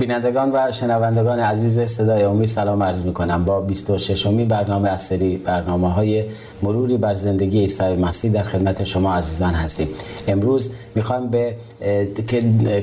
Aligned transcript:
بینندگان 0.00 0.50
و 0.52 0.72
شنوندگان 0.72 1.40
عزیز 1.40 1.80
صدای 1.80 2.22
امید 2.22 2.48
سلام 2.48 2.82
عرض 2.82 3.04
می 3.04 3.12
کنم 3.12 3.44
با 3.44 3.60
26 3.60 4.26
می 4.26 4.44
برنامه 4.44 4.88
از 4.88 5.02
سری 5.02 5.36
برنامه 5.36 5.92
های 5.92 6.24
مروری 6.62 6.96
بر 6.96 7.14
زندگی 7.14 7.60
عیسی 7.60 7.96
مسیح 7.96 8.32
در 8.32 8.42
خدمت 8.42 8.84
شما 8.84 9.14
عزیزان 9.14 9.54
هستیم. 9.54 9.88
امروز 10.28 10.70
می‌خوایم 10.94 11.26
به 11.26 11.56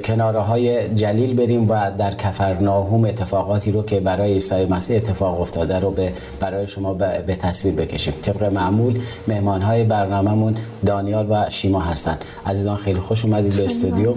کناره 0.03 0.39
های 0.39 0.95
جلیل 0.95 1.35
بریم 1.35 1.69
و 1.69 1.91
در 1.97 2.13
کفرناهوم 2.13 3.05
اتفاقاتی 3.05 3.71
رو 3.71 3.83
که 3.83 3.99
برای 3.99 4.33
عیسی 4.33 4.65
مسیح 4.65 4.97
اتفاق 4.97 5.41
افتاده 5.41 5.79
رو 5.79 5.91
به 5.91 6.13
برای 6.39 6.67
شما 6.67 6.93
به 6.93 7.35
تصویر 7.39 7.73
بکشیم. 7.73 8.13
طبق 8.21 8.43
معمول 8.43 8.99
مهمان 9.27 9.61
های 9.61 9.83
برنامهمون 9.83 10.55
دانیال 10.85 11.27
و 11.29 11.49
شیما 11.49 11.79
هستند 11.79 12.25
عزیزان 12.45 12.75
خیلی 12.75 12.99
خوش 12.99 13.25
اومدید 13.25 13.55
به 13.55 13.65
استودیو. 13.65 14.13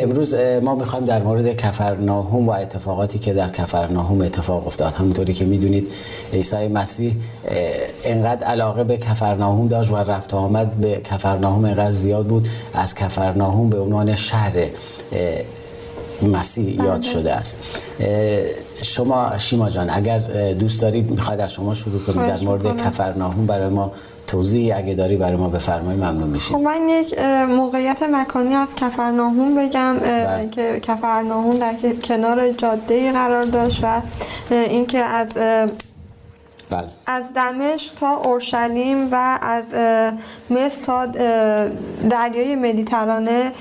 امروز 0.00 0.34
ما 0.62 0.74
می‌خوایم 0.74 1.04
در 1.04 1.22
مورد 1.22 1.56
کفرناهوم 1.56 2.09
و 2.46 2.50
اتفاقاتی 2.50 3.18
که 3.18 3.32
در 3.32 3.50
کفرناهوم 3.50 4.20
اتفاق 4.20 4.66
افتاد 4.66 4.94
همونطوری 4.94 5.32
که 5.32 5.44
می‌دونید 5.44 5.92
عیسی 6.32 6.68
مسیح 6.68 7.14
انقدر 8.04 8.46
علاقه 8.46 8.84
به 8.84 8.96
کفرناهوم 8.96 9.68
داشت 9.68 9.90
و 9.90 9.96
رفت 9.96 10.34
آمد 10.34 10.74
به 10.74 11.00
کفرناهوم 11.00 11.64
انقدر 11.64 11.90
زیاد 11.90 12.26
بود 12.26 12.48
از 12.74 12.94
کفرناهوم 12.94 13.70
به 13.70 13.80
عنوان 13.80 14.14
شهر 14.14 14.52
مسیح 16.22 16.84
یاد 16.84 17.00
بله. 17.00 17.12
شده 17.12 17.32
است 17.32 17.58
شما 18.82 19.38
شیما 19.38 19.70
جان 19.70 19.90
اگر 19.90 20.18
دوست 20.52 20.82
دارید 20.82 21.10
می‌خواید 21.10 21.40
از 21.40 21.52
شما 21.52 21.74
شروع 21.74 22.04
کنید 22.04 22.26
در 22.26 22.44
مورد 22.44 22.76
کفرناهوم 22.76 23.46
برای 23.46 23.68
ما 23.68 23.92
توضیح 24.26 24.76
اگه 24.76 24.94
داری 24.94 25.16
برای 25.16 25.36
ما 25.36 25.48
بفرمایید 25.48 26.04
ممنون 26.04 26.28
میشیم 26.28 26.56
خب 26.56 26.62
من 26.62 26.88
یک 26.88 27.18
موقعیت 27.48 28.02
مکانی 28.02 28.54
از 28.54 28.74
کفرناهوم 28.74 29.54
بگم 29.54 29.98
بله. 29.98 30.48
که 30.50 30.80
کفرناهوم 30.80 31.58
در 31.58 31.74
کنار 32.04 32.52
جاده 32.52 33.12
قرار 33.12 33.42
داشت 33.42 33.84
و 33.84 34.00
اینکه 34.50 34.98
از 34.98 35.28
بله. 36.70 36.88
از 37.06 37.32
دمشق 37.32 37.94
تا 37.94 38.14
اورشلیم 38.14 39.08
و 39.12 39.38
از 39.42 39.64
مصر 40.50 40.84
تا 40.84 41.06
دریای 42.10 42.56
مدیترانه 42.56 43.52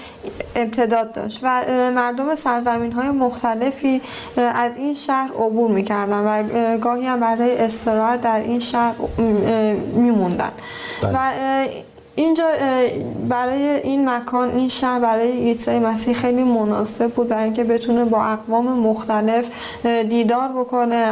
امتداد 0.56 1.14
داشت 1.14 1.40
و 1.44 1.62
مردم 1.96 2.36
سرزمین 2.36 2.92
های 2.92 3.10
مختلفی 3.10 4.02
از 4.38 4.78
این 4.78 4.94
شهر 4.94 5.30
عبور 5.32 5.72
می‌کردن 5.72 6.20
و 6.20 6.78
گاهی 6.78 7.06
هم 7.06 7.20
برای 7.20 7.58
استراحت 7.58 8.22
در 8.22 8.40
این 8.40 8.60
شهر 8.60 8.96
میموندن 9.94 10.52
بله. 11.04 11.12
و 11.14 11.68
اینجا 12.20 12.44
برای 13.30 13.64
این 13.64 14.10
مکان 14.10 14.50
این 14.50 14.70
شهر 14.70 15.00
برای 15.00 15.32
عیسی 15.32 15.80
مسیح 15.80 16.14
خیلی 16.14 16.44
مناسب 16.44 17.08
بود 17.08 17.28
برای 17.28 17.44
اینکه 17.44 17.64
بتونه 17.64 18.06
با 18.06 18.24
اقوام 18.24 18.80
مختلف 18.80 19.46
دیدار 19.86 20.50
بکنه 20.50 21.12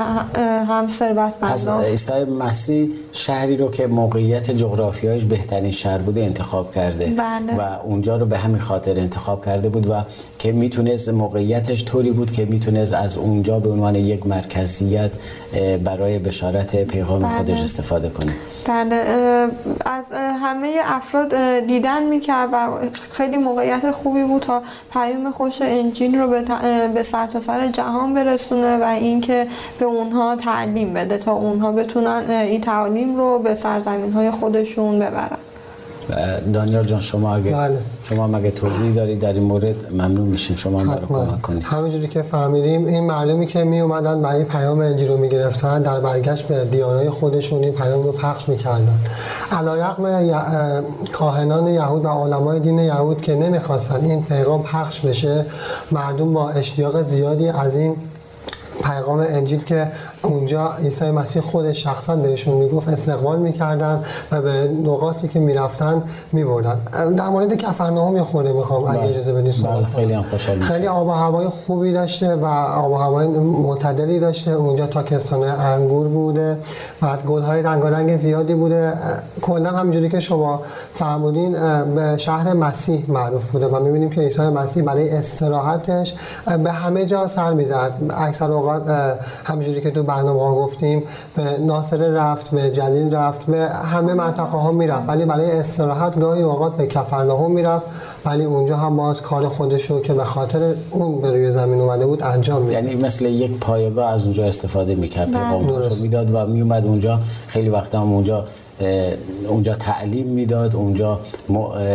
هم 0.68 0.88
ثروتمندان 0.88 1.84
عیسی 1.84 2.24
مسیح 2.24 2.90
شهری 3.12 3.58
رو 3.58 3.72
که 3.72 3.88
موقعیت 3.88 4.52
جغرافیایش 4.52 5.24
بهترین 5.24 5.72
شهر 5.72 5.98
بوده 5.98 6.22
انتخاب 6.22 6.74
کرده 6.76 7.06
بله. 7.06 7.58
و 7.58 7.82
اونجا 7.84 8.18
رو 8.18 8.26
به 8.26 8.38
همین 8.38 8.60
خاطر 8.60 9.00
انتخاب 9.00 9.46
کرده 9.46 9.70
بود 9.70 9.90
و 9.90 9.94
که 10.40 10.52
می‌تونست 10.52 11.10
موقعیتش 11.10 11.86
طوری 11.86 12.12
بود 12.12 12.32
که 12.32 12.46
می‌تونست 12.46 12.94
از 12.94 13.18
اونجا 13.18 13.60
به 13.60 13.70
عنوان 13.70 13.96
یک 13.96 14.28
مرکزیت 14.28 15.12
برای 15.84 16.20
بشارت 16.20 16.84
پیغام 16.84 17.22
بله. 17.22 17.38
خودش 17.38 17.62
استفاده 17.62 18.10
کنه 18.10 18.34
بله 18.68 18.96
از 19.86 20.06
همه 20.14 20.68
افراد 20.98 21.36
دیدن 21.60 22.04
می‌کرد 22.04 22.50
و 22.54 22.68
خیلی 23.12 23.38
موقعیت 23.38 23.92
خوبی 23.92 24.24
بود 24.24 24.42
تا 24.42 24.62
پیام 24.94 25.32
خوش 25.32 25.62
انجیل 25.62 26.20
رو 26.20 26.28
به 26.94 27.04
سرتاسر 27.04 27.40
سر 27.40 27.68
جهان 27.68 28.14
برسونه 28.14 28.78
و 28.78 28.84
اینکه 28.84 29.48
به 29.80 29.86
اونها 29.86 30.36
تعلیم 30.36 30.94
بده 30.94 31.18
تا 31.18 31.34
اونها 31.34 31.72
بتونن 31.72 32.30
این 32.30 32.62
تعلیم 32.62 33.18
رو 33.18 33.40
به 33.40 33.54
سرزمین 33.54 34.14
های 34.14 34.32
خودشون 34.32 35.00
ببرن. 35.00 35.47
دانیال 36.54 36.86
جان 36.86 37.00
شما 37.00 37.36
اگه 37.36 37.52
بله. 37.52 37.78
شما 38.04 38.28
مگه 38.28 38.52
توضیح 38.52 38.94
دارید 38.94 39.20
در 39.20 39.34
این 39.34 39.44
مورد 39.44 39.92
ممنون 39.92 40.28
میشیم. 40.28 40.56
شما 40.56 40.84
ما 40.84 40.94
رو 40.94 41.08
کمک 41.08 41.42
کنید. 41.42 41.64
همونجوری 41.64 42.08
که 42.08 42.22
فهمیدیم 42.22 42.86
این 42.86 43.06
مردمی 43.06 43.46
که 43.46 43.64
می 43.64 43.80
اومدن 43.80 44.22
برای 44.22 44.44
پیام 44.44 44.80
انجیل 44.80 45.08
رو 45.08 45.18
می‌گرفتن 45.18 45.82
در 45.82 46.00
برگشت 46.00 46.48
به 46.48 46.66
دیارای 46.66 47.10
خودشون 47.10 47.64
این 47.64 47.74
پیام 47.74 48.04
رو 48.04 48.12
پخش 48.12 48.50
می‌کردن. 48.50 48.98
علیرغم 49.52 50.30
کاهنان 51.12 51.68
یهود 51.68 52.06
و 52.06 52.10
علمای 52.10 52.60
دین 52.60 52.80
یهود 52.80 53.22
که 53.22 53.36
نمی‌خواستن 53.36 54.06
این 54.06 54.24
پیغام 54.24 54.64
پخش 54.64 55.02
بشه 55.02 55.46
مردم 55.92 56.34
با 56.34 56.50
اشتیاق 56.50 57.04
زیادی 57.04 57.50
از 57.50 57.78
این 57.78 57.96
پیغام 58.84 59.20
انجیل 59.20 59.64
که 59.64 59.92
اونجا 60.22 60.74
عیسی 60.84 61.12
مسیح 61.12 61.42
خود 61.42 61.72
شخصا 61.72 62.16
بهشون 62.16 62.58
می‌گفت 62.58 62.90
استقبال 62.90 63.40
می‌کردن 63.40 64.04
و 64.32 64.42
به 64.42 64.68
نقاطی 64.84 65.28
که 65.28 65.40
می‌رفتن 65.40 66.04
میبردن. 66.32 66.80
در 67.18 67.30
مورد 67.30 67.54
کفرناهم 67.54 68.18
یه 68.18 68.24
خورده 68.24 68.52
می‌خوام 68.52 68.84
اگه 68.84 69.00
بله. 69.00 69.10
اجازه 69.10 69.34
بدید 69.34 69.64
بله 69.64 69.86
خیلی 69.86 70.14
هم 70.14 70.24
خوشحال 70.24 70.60
خیلی 70.60 70.88
آب 70.88 71.08
و 71.08 71.12
هوای 71.12 71.48
خوبی 71.48 71.94
داشته 71.94 72.36
و 72.36 72.46
آب 72.46 72.92
و 72.92 72.96
هوای 72.96 73.28
معتدلی 73.28 74.20
داشته. 74.20 74.52
اونجا 74.52 74.88
تاکستان 74.88 75.44
انگور 75.44 76.08
بوده. 76.08 76.58
بعد 77.02 77.26
گل 77.26 77.42
های 77.42 77.62
رنگارنگ 77.62 78.16
زیادی 78.16 78.54
بوده. 78.54 78.94
کلا 79.42 79.70
همونجوری 79.70 80.10
که 80.10 80.20
شما 80.20 80.62
فرمودین 80.94 81.52
به 81.96 82.18
شهر 82.18 82.54
مسیح 82.54 83.06
معروف 83.08 83.52
بوده 83.52 83.68
و 83.68 83.84
می‌بینیم 83.84 84.10
که 84.10 84.22
عیسی 84.22 84.42
مسیح 84.42 84.84
برای 84.84 85.10
استراحتش 85.10 86.14
به 86.64 86.72
همه 86.72 87.06
جا 87.06 87.28
سر 87.28 87.54
می‌زد. 87.54 87.92
اکثر 88.18 88.52
اوقات 88.52 89.18
همونجوری 89.44 89.82
که 89.82 89.92
تو 89.92 90.04
برنامه 90.08 90.44
ها 90.44 90.56
گفتیم 90.56 91.04
به 91.36 91.58
ناصر 91.58 91.98
رفت 91.98 92.52
به 92.52 92.70
جلیل 92.72 93.16
رفت 93.16 93.46
به 93.46 93.70
همه 93.70 94.14
منطقه 94.14 94.44
ها 94.44 94.72
می‌رفت. 94.72 95.10
ولی 95.10 95.26
برای 95.26 95.52
استراحت 95.52 96.20
گاهی 96.20 96.44
اوقات 96.44 96.76
به 96.76 96.88
کفرناهم 96.88 97.52
می‌رفت. 97.52 97.86
ولی 98.28 98.44
اونجا 98.44 98.78
هم 98.78 98.98
باز 98.98 99.22
کار 99.22 99.48
خودشو 99.48 100.02
که 100.02 100.14
به 100.14 100.24
خاطر 100.24 100.76
اون 100.92 101.22
به 101.22 101.32
روی 101.32 101.52
زمین 101.52 101.80
اومده 101.80 102.06
بود 102.06 102.24
انجام 102.24 102.62
می‌داد. 102.62 102.84
یعنی 102.84 102.96
مثل 102.96 103.26
یک 103.26 103.52
پایگاه 103.52 104.10
از 104.12 104.24
اونجا 104.24 104.46
استفاده 104.46 104.96
می‌کرد 104.96 105.32
پیغامش 105.32 106.02
می‌داد 106.02 106.36
و 106.36 106.46
میومد 106.46 106.86
اونجا. 106.86 107.20
خیلی 107.48 107.70
وقتا 107.70 108.02
هم 108.02 108.14
اونجا 108.14 108.46
اونجا 109.48 109.74
تعلیم 109.74 110.28
می‌داد 110.28 110.76
اونجا 110.76 111.20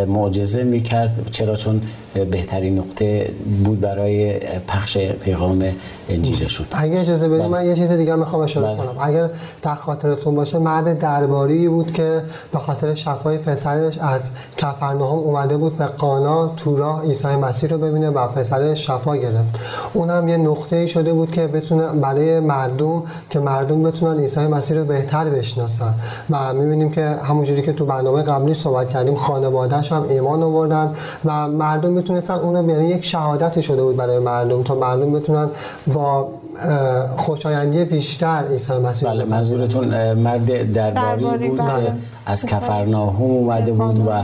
معجزه 0.06 0.64
می‌کرد. 0.64 1.30
چرا؟ 1.30 1.56
چون 1.56 1.82
بهترین 2.30 2.78
نقطه 2.78 3.30
بود 3.64 3.80
برای 3.80 4.38
پخش 4.68 4.98
پیغام 4.98 5.64
انجیلشون 6.08 6.66
اگه 6.72 7.00
اجازه 7.00 7.28
بدید 7.28 7.46
من 7.46 7.66
یه 7.66 7.74
چیز 7.74 7.92
دیگه 7.92 8.14
می‌خوام 8.14 8.42
اشاره 8.42 8.66
بله. 8.66 8.76
کنم. 8.76 8.96
اگر 9.00 9.30
در 9.62 9.74
خاطرتون 9.74 10.34
باشه 10.34 10.58
مرد 10.58 10.98
درباری 10.98 11.68
بود 11.68 11.92
که 11.92 12.22
به 12.52 12.58
خاطر 12.58 12.94
شفای 12.94 13.38
پسرش 13.38 13.98
از 13.98 14.30
کفرناهم 14.56 15.18
اومده 15.18 15.56
بود 15.56 15.78
به 15.78 15.86
قانا 16.22 16.46
تو 16.56 16.76
راه 16.76 17.02
عیسی 17.02 17.28
مسیح 17.28 17.70
رو 17.70 17.78
ببینه 17.78 18.10
و 18.10 18.26
پسرش 18.28 18.86
شفا 18.86 19.16
گرفت. 19.16 19.60
اون 19.92 20.10
هم 20.10 20.28
یه 20.28 20.36
نقطه 20.36 20.76
ای 20.76 20.88
شده 20.88 21.12
بود 21.12 21.30
که 21.30 21.46
بتونه 21.46 21.92
برای 21.92 22.40
مردم 22.40 23.02
که 23.30 23.38
مردم 23.38 23.82
بتونن 23.82 24.20
عیسی 24.20 24.40
مسیح 24.40 24.76
رو 24.76 24.84
بهتر 24.84 25.24
بشناسن. 25.24 25.94
و 26.30 26.54
می‌بینیم 26.54 26.90
که 26.90 27.06
همونجوری 27.06 27.62
که 27.62 27.72
تو 27.72 27.86
برنامه 27.86 28.22
قبلی 28.22 28.54
صحبت 28.54 28.88
کردیم 28.88 29.14
خانوادهش 29.14 29.92
هم 29.92 30.06
ایمان 30.08 30.42
آوردن 30.42 30.94
و 31.24 31.48
مردم 31.48 31.92
می‌تونستن 31.92 32.34
اون 32.34 32.70
یعنی 32.70 32.88
یک 32.88 33.04
شهادتی 33.04 33.62
شده 33.62 33.82
بود 33.82 33.96
برای 33.96 34.18
مردم 34.18 34.62
تا 34.62 34.74
مردم 34.74 35.12
بتونن 35.12 35.48
با 35.94 36.28
خوشایندی 37.16 37.84
بیشتر 37.84 38.44
عیسی 38.50 38.72
مسیح 38.72 39.08
بله 39.08 39.24
منظورتون 39.24 40.12
مرد 40.12 40.72
درباری 40.72 41.48
بود 41.48 41.58
بله. 41.58 41.84
که 41.84 41.92
از 42.26 42.46
کفرناهم 42.46 43.22
اومده 43.22 43.72
بود 43.72 44.06
و 44.08 44.22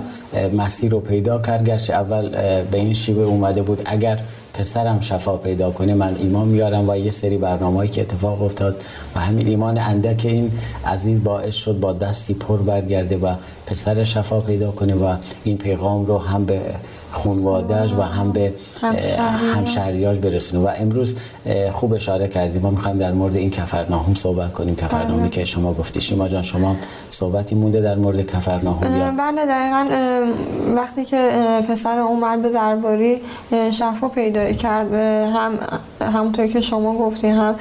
مسیح 0.56 0.90
رو 0.90 1.00
پیدا 1.00 1.38
کرد. 1.38 1.64
گرچه 1.64 1.94
اول 1.94 2.28
به 2.70 2.78
این 2.78 2.92
شیوه 2.92 3.22
اومده 3.22 3.62
بود. 3.62 3.82
اگر 3.86 4.20
پسرم 4.54 5.00
شفا 5.00 5.36
پیدا 5.36 5.70
کنه 5.70 5.94
من 5.94 6.16
ایمان 6.16 6.48
میارم 6.48 6.88
و 6.88 6.96
یه 6.96 7.10
سری 7.10 7.36
برنامه‌ای 7.36 7.88
که 7.88 8.00
اتفاق 8.00 8.42
افتاد 8.42 8.76
و 9.16 9.20
همین 9.20 9.48
ایمان 9.48 9.78
اندک 9.78 10.26
این 10.26 10.52
عزیز 10.86 11.24
باعث 11.24 11.54
شد 11.54 11.80
با 11.80 11.92
دستی 11.92 12.34
پر 12.34 12.56
برگرده 12.56 13.16
و 13.16 13.34
پسر 13.66 14.04
شفا 14.04 14.40
پیدا 14.40 14.70
کنه 14.70 14.94
و 14.94 15.16
این 15.44 15.58
پیغام 15.58 16.06
رو 16.06 16.18
هم 16.18 16.44
به 16.44 16.60
خونوادهش 17.12 17.92
و 17.92 18.02
هم 18.02 18.32
به 18.32 18.54
همشهریاش 19.54 20.18
برسونه 20.18 20.64
و 20.64 20.72
امروز 20.76 21.16
خوب 21.72 21.92
اشاره 21.92 22.28
کردیم 22.28 22.62
ما 22.62 22.70
می‌خوایم 22.70 22.98
در 22.98 23.12
مورد 23.12 23.36
این 23.36 23.50
کفرناهم 23.50 24.14
صحبت 24.14 24.52
کنیم. 24.52 24.76
کفرناهمی 24.76 25.20
بله. 25.20 25.28
که 25.28 25.44
شما 25.44 25.72
گفتی. 25.72 26.00
شما 26.00 26.28
جان 26.28 26.42
شما 26.42 26.76
صحبتی 27.10 27.54
مونده 27.54 27.80
در 27.80 27.94
مورد 27.94 28.26
کفرناهم 28.26 29.16
بله 29.16 29.46
دقیقا 29.46 29.86
وقتی 30.76 31.04
که 31.04 31.30
پسر 31.68 31.98
اون 31.98 32.20
مرد 32.20 32.52
درباری 32.52 33.20
شفا 33.70 34.08
پیدا 34.08 34.52
کرد 34.52 34.94
هم 34.94 35.58
همونطور 36.00 36.46
که 36.46 36.60
شما 36.60 36.92
گفتی 36.98 37.26
هم 37.26 37.54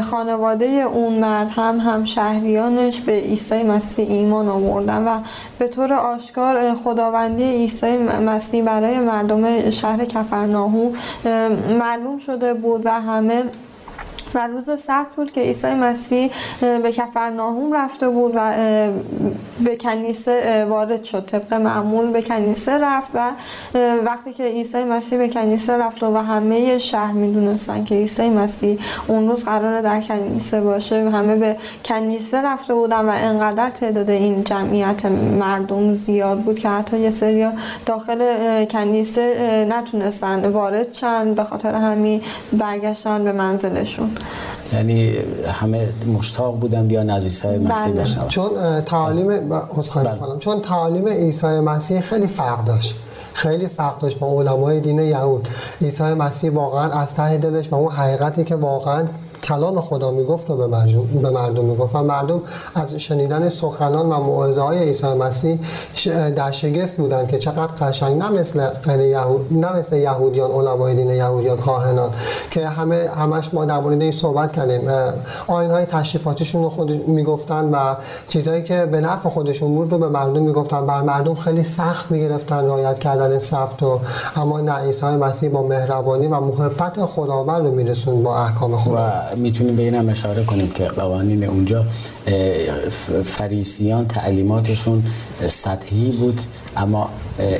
خانواده 0.00 0.64
اون 0.66 1.18
مرد 1.18 1.48
هم 1.50 1.80
هم 1.80 2.04
شهریانش 2.04 3.00
به 3.00 3.12
عیسی 3.12 3.62
مسیح 3.62 4.10
ایمان 4.10 4.48
آوردن 4.48 5.04
و 5.04 5.18
به 5.58 5.68
طور 5.68 5.92
آشکار 5.92 6.74
خداوندی 6.74 7.44
عیسی 7.44 7.96
مسیح 8.26 8.64
برای 8.64 8.83
مردم 8.84 9.70
شهر 9.70 10.04
کفرناهو 10.04 10.90
معلوم 11.78 12.18
شده 12.18 12.54
بود 12.54 12.86
و 12.86 12.90
همه 12.90 13.44
و 14.34 14.46
روز 14.46 14.80
سبت 14.80 15.06
بود 15.16 15.32
که 15.32 15.40
عیسی 15.40 15.74
مسیح 15.74 16.30
به 16.60 16.92
کفرناهوم 16.92 17.72
رفته 17.72 18.08
بود 18.08 18.32
و 18.36 18.52
به 19.64 19.76
کنیسه 19.76 20.64
وارد 20.64 21.04
شد. 21.04 21.24
طبق 21.24 21.54
معمول 21.54 22.10
به 22.10 22.22
کنیسه 22.22 22.78
رفت 22.78 23.08
و 23.14 23.30
وقتی 24.04 24.32
که 24.32 24.44
عیسی 24.44 24.84
مسیح 24.84 25.18
به 25.18 25.28
کنیسه 25.28 25.76
رفت 25.76 26.02
و 26.02 26.16
همه 26.16 26.78
شهر 26.78 27.12
می‌دونستن 27.12 27.84
که 27.84 27.94
عیسی 27.94 28.28
مسیح 28.30 28.78
اون 29.06 29.28
روز 29.28 29.44
قراره 29.44 29.82
در 29.82 30.00
کنیسه 30.00 30.60
باشه 30.60 31.10
همه 31.10 31.36
به 31.36 31.56
کنیسه 31.84 32.42
رفته 32.42 32.74
بودن 32.74 33.04
و 33.04 33.12
انقدر 33.14 33.70
تعداد 33.70 34.10
این 34.10 34.44
جمعیت 34.44 35.06
مردم 35.40 35.92
زیاد 35.94 36.40
بود 36.40 36.58
که 36.58 36.68
حتی 36.68 36.98
یه 36.98 37.10
سری 37.10 37.46
داخل 37.86 38.64
کنیسه 38.64 39.66
نتونستن 39.70 40.48
وارد 40.48 40.90
چند 40.90 41.34
به 41.34 41.44
خاطر 41.44 41.74
همین 41.74 42.22
برگشتن 42.52 43.24
به 43.24 43.32
منزلشون. 43.32 44.10
یعنی 44.72 45.16
همه 45.52 45.88
مشتاق 46.06 46.58
بودن 46.60 46.86
بیان 46.86 47.10
از 47.10 47.24
عیسی 47.24 47.48
مسیح 47.48 47.84
بله. 47.84 48.02
بشنون 48.02 48.28
چون 48.28 48.50
تعالیم 48.80 49.48
بله. 49.48 50.38
چون 50.38 50.60
تعالیم 50.60 51.08
عیسی 51.08 51.46
مسیح 51.46 52.00
خیلی 52.00 52.26
فرق 52.26 52.64
داشت. 52.64 52.94
خیلی 53.32 53.68
فرق 53.68 53.98
داشت 53.98 54.18
با 54.18 54.40
علمای 54.40 54.80
دین 54.80 54.98
یهود. 54.98 55.48
عیسی 55.82 56.02
مسیح 56.02 56.50
واقعا 56.50 57.00
از 57.00 57.14
ته 57.14 57.38
دلش 57.38 57.72
و 57.72 57.74
اون 57.74 57.92
حقیقتی 57.92 58.44
که 58.44 58.56
واقعا 58.56 59.04
کلام 59.44 59.80
خدا 59.80 60.10
می‌گفت 60.10 60.50
و 60.50 60.56
به 60.56 60.66
مردم, 61.30 61.64
می‌گفت. 61.64 61.94
و 61.94 62.02
مردم 62.02 62.40
از 62.74 62.94
شنیدن 62.94 63.48
سخنان 63.48 64.12
و 64.12 64.20
موعظه 64.20 64.60
های 64.62 64.78
عیسی 64.78 65.06
مسیح 65.06 65.58
در 66.36 66.50
شگفت 66.50 66.96
بودن 66.96 67.26
که 67.26 67.38
چقدر 67.38 67.66
قشنگ. 67.66 68.18
نه 68.18 68.30
مثل 68.30 68.68
یهود 69.00 69.46
نه 69.50 69.72
مثل 69.72 69.96
یهودیان 69.96 70.50
علمای 70.50 70.94
دین 70.94 71.08
یهودیان 71.08 71.56
کاهنان 71.56 72.10
که 72.50 72.68
همه 72.68 73.10
همش 73.16 73.54
ما 73.54 73.64
در 73.64 73.80
مورد 73.80 74.02
این 74.02 74.12
صحبت 74.12 74.52
کردیم. 74.52 74.80
آین 75.46 75.70
های 75.70 75.86
تشریفاتیشون 75.86 76.62
رو 76.62 76.70
خود 76.70 77.08
می‌گفتن 77.08 77.64
و 77.64 77.94
چیزهایی 78.28 78.62
که 78.62 78.86
به 78.86 79.00
نفع 79.00 79.28
خودشون 79.28 79.74
بود 79.74 79.92
رو 79.92 79.98
به 79.98 80.08
مردم 80.08 80.42
می‌گفتن. 80.42 80.86
بر 80.86 81.02
مردم 81.02 81.34
خیلی 81.34 81.62
سخت 81.62 82.10
می‌گرفتن 82.10 82.64
رعایت 82.64 82.98
کردن 82.98 83.38
سبت 83.38 83.82
و 83.82 84.00
اما 84.36 84.60
نه 84.60 84.72
عیسی 84.72 85.06
مسیح 85.06 85.50
با 85.50 85.62
مهربانی 85.62 86.26
و 86.26 86.40
محبت 86.40 87.04
خداوند 87.04 87.66
رو 87.66 87.72
میرسون 87.72 88.22
با 88.22 88.36
احکام 88.36 88.76
خدا. 88.76 89.12
می‌تونیم 89.36 89.76
به 89.76 89.82
اینم 89.82 90.08
اشاره 90.08 90.44
کنیم 90.44 90.70
که 90.70 90.84
قوانین 90.84 91.44
اونجا 91.44 91.86
فریسیان 93.24 94.08
تعلیماتشون 94.08 95.04
سطحی 95.48 96.10
بود 96.10 96.40
اما 96.76 97.08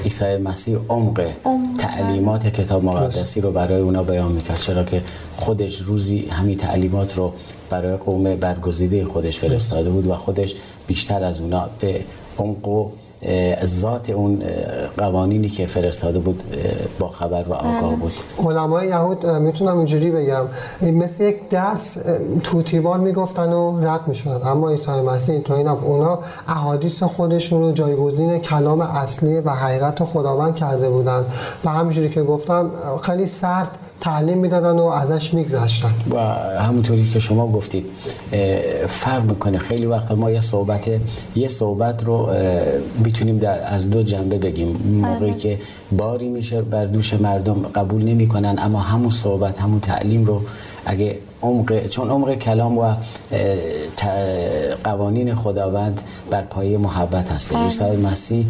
عیسی 0.04 0.36
مسیح 0.36 0.78
عمق 0.88 1.30
تعلیمات 1.78 2.46
کتاب 2.46 2.84
مقدسی 2.84 3.40
رو 3.40 3.50
برای 3.52 3.80
اونا 3.80 4.02
بیان 4.02 4.32
می‌کرد 4.32 4.60
چرا 4.60 4.84
که 4.84 5.02
خودش 5.36 5.80
روزی 5.80 6.28
همین 6.30 6.56
تعلیمات 6.56 7.16
رو 7.16 7.32
برای 7.70 7.96
قوم 7.96 8.36
برگزیده 8.36 9.04
خودش 9.04 9.38
فرستاده 9.38 9.90
بود 9.90 10.06
و 10.06 10.14
خودش 10.14 10.54
بیشتر 10.86 11.24
از 11.24 11.40
اونا 11.40 11.68
به 11.80 12.00
عمق 12.38 12.68
ذات 13.64 14.10
اون 14.10 14.42
قوانینی 14.96 15.48
که 15.48 15.66
فرستاده 15.66 16.18
بود 16.18 16.42
با 16.98 17.08
خبر 17.08 17.42
و 17.48 17.52
آگاه 17.52 17.80
بله. 17.80 17.96
بود. 17.96 18.12
علمای 18.38 18.88
یهود 18.88 19.26
می‌تونم 19.26 19.76
اینجوری 19.76 20.10
بگم. 20.10 20.44
مثل 20.82 21.24
یک 21.24 21.48
درس 21.48 21.98
توتیوار 22.42 22.98
می‌گفتن 22.98 23.52
و 23.52 23.86
رد 23.86 24.08
می‌شدن. 24.08 24.48
اما 24.48 24.70
عیسی 24.70 24.90
مسیح 24.90 25.38
تو 25.38 25.54
اینا 25.54 25.78
اونا 25.82 26.18
احادیث 26.48 27.02
خودشون 27.02 27.62
رو 27.62 27.72
جایگزین 27.72 28.38
کلام 28.38 28.80
اصلی 28.80 29.40
و 29.40 29.50
حقیقت 29.50 30.04
خداوند 30.04 30.54
کرده 30.54 30.90
بودن. 30.90 31.24
و 31.64 31.70
همینجوری 31.70 32.10
که 32.10 32.22
گفتم 32.22 32.70
خیلی 33.02 33.26
سرد 33.26 33.78
تعلیم 34.04 34.38
می‌دادن 34.38 34.78
و 34.78 34.84
ازش 34.84 35.34
میگذشتن. 35.34 35.94
و 36.10 36.18
همونطوری 36.60 37.04
که 37.04 37.18
شما 37.18 37.46
گفتید 37.46 37.84
فرق 38.88 39.22
می‌کنه. 39.24 39.58
خیلی 39.58 39.86
وقت 39.86 40.12
ما 40.12 40.30
یه 40.30 40.40
صحبت 40.40 40.90
یه 41.36 41.48
صحبت 41.48 42.04
رو 42.04 42.28
می‌تونیم 43.04 43.38
در 43.38 43.74
از 43.74 43.90
دو 43.90 44.02
جنبه 44.02 44.38
بگیم. 44.38 44.68
موقعی 45.02 45.30
بله. 45.30 45.34
که 45.34 45.58
باری 45.92 46.28
میشه 46.28 46.62
بر 46.62 46.84
دوش 46.84 47.14
مردم 47.14 47.62
قبول 47.74 48.02
نمی‌کنن 48.02 48.54
اما 48.58 48.78
همون 48.78 49.10
صحبت 49.10 49.58
همون 49.60 49.80
تعلیم 49.80 50.24
رو 50.24 50.42
اگه 50.86 51.18
عمق 51.44 51.86
چون 51.86 52.10
عمق 52.10 52.34
کلام 52.34 52.78
و 52.78 52.94
قوانین 54.84 55.34
خداوند 55.34 56.00
بر 56.30 56.42
پایه 56.42 56.78
محبت 56.78 57.32
هست 57.32 57.54
بله. 57.54 57.62
عیسی 57.62 57.84
مسیح 57.84 58.46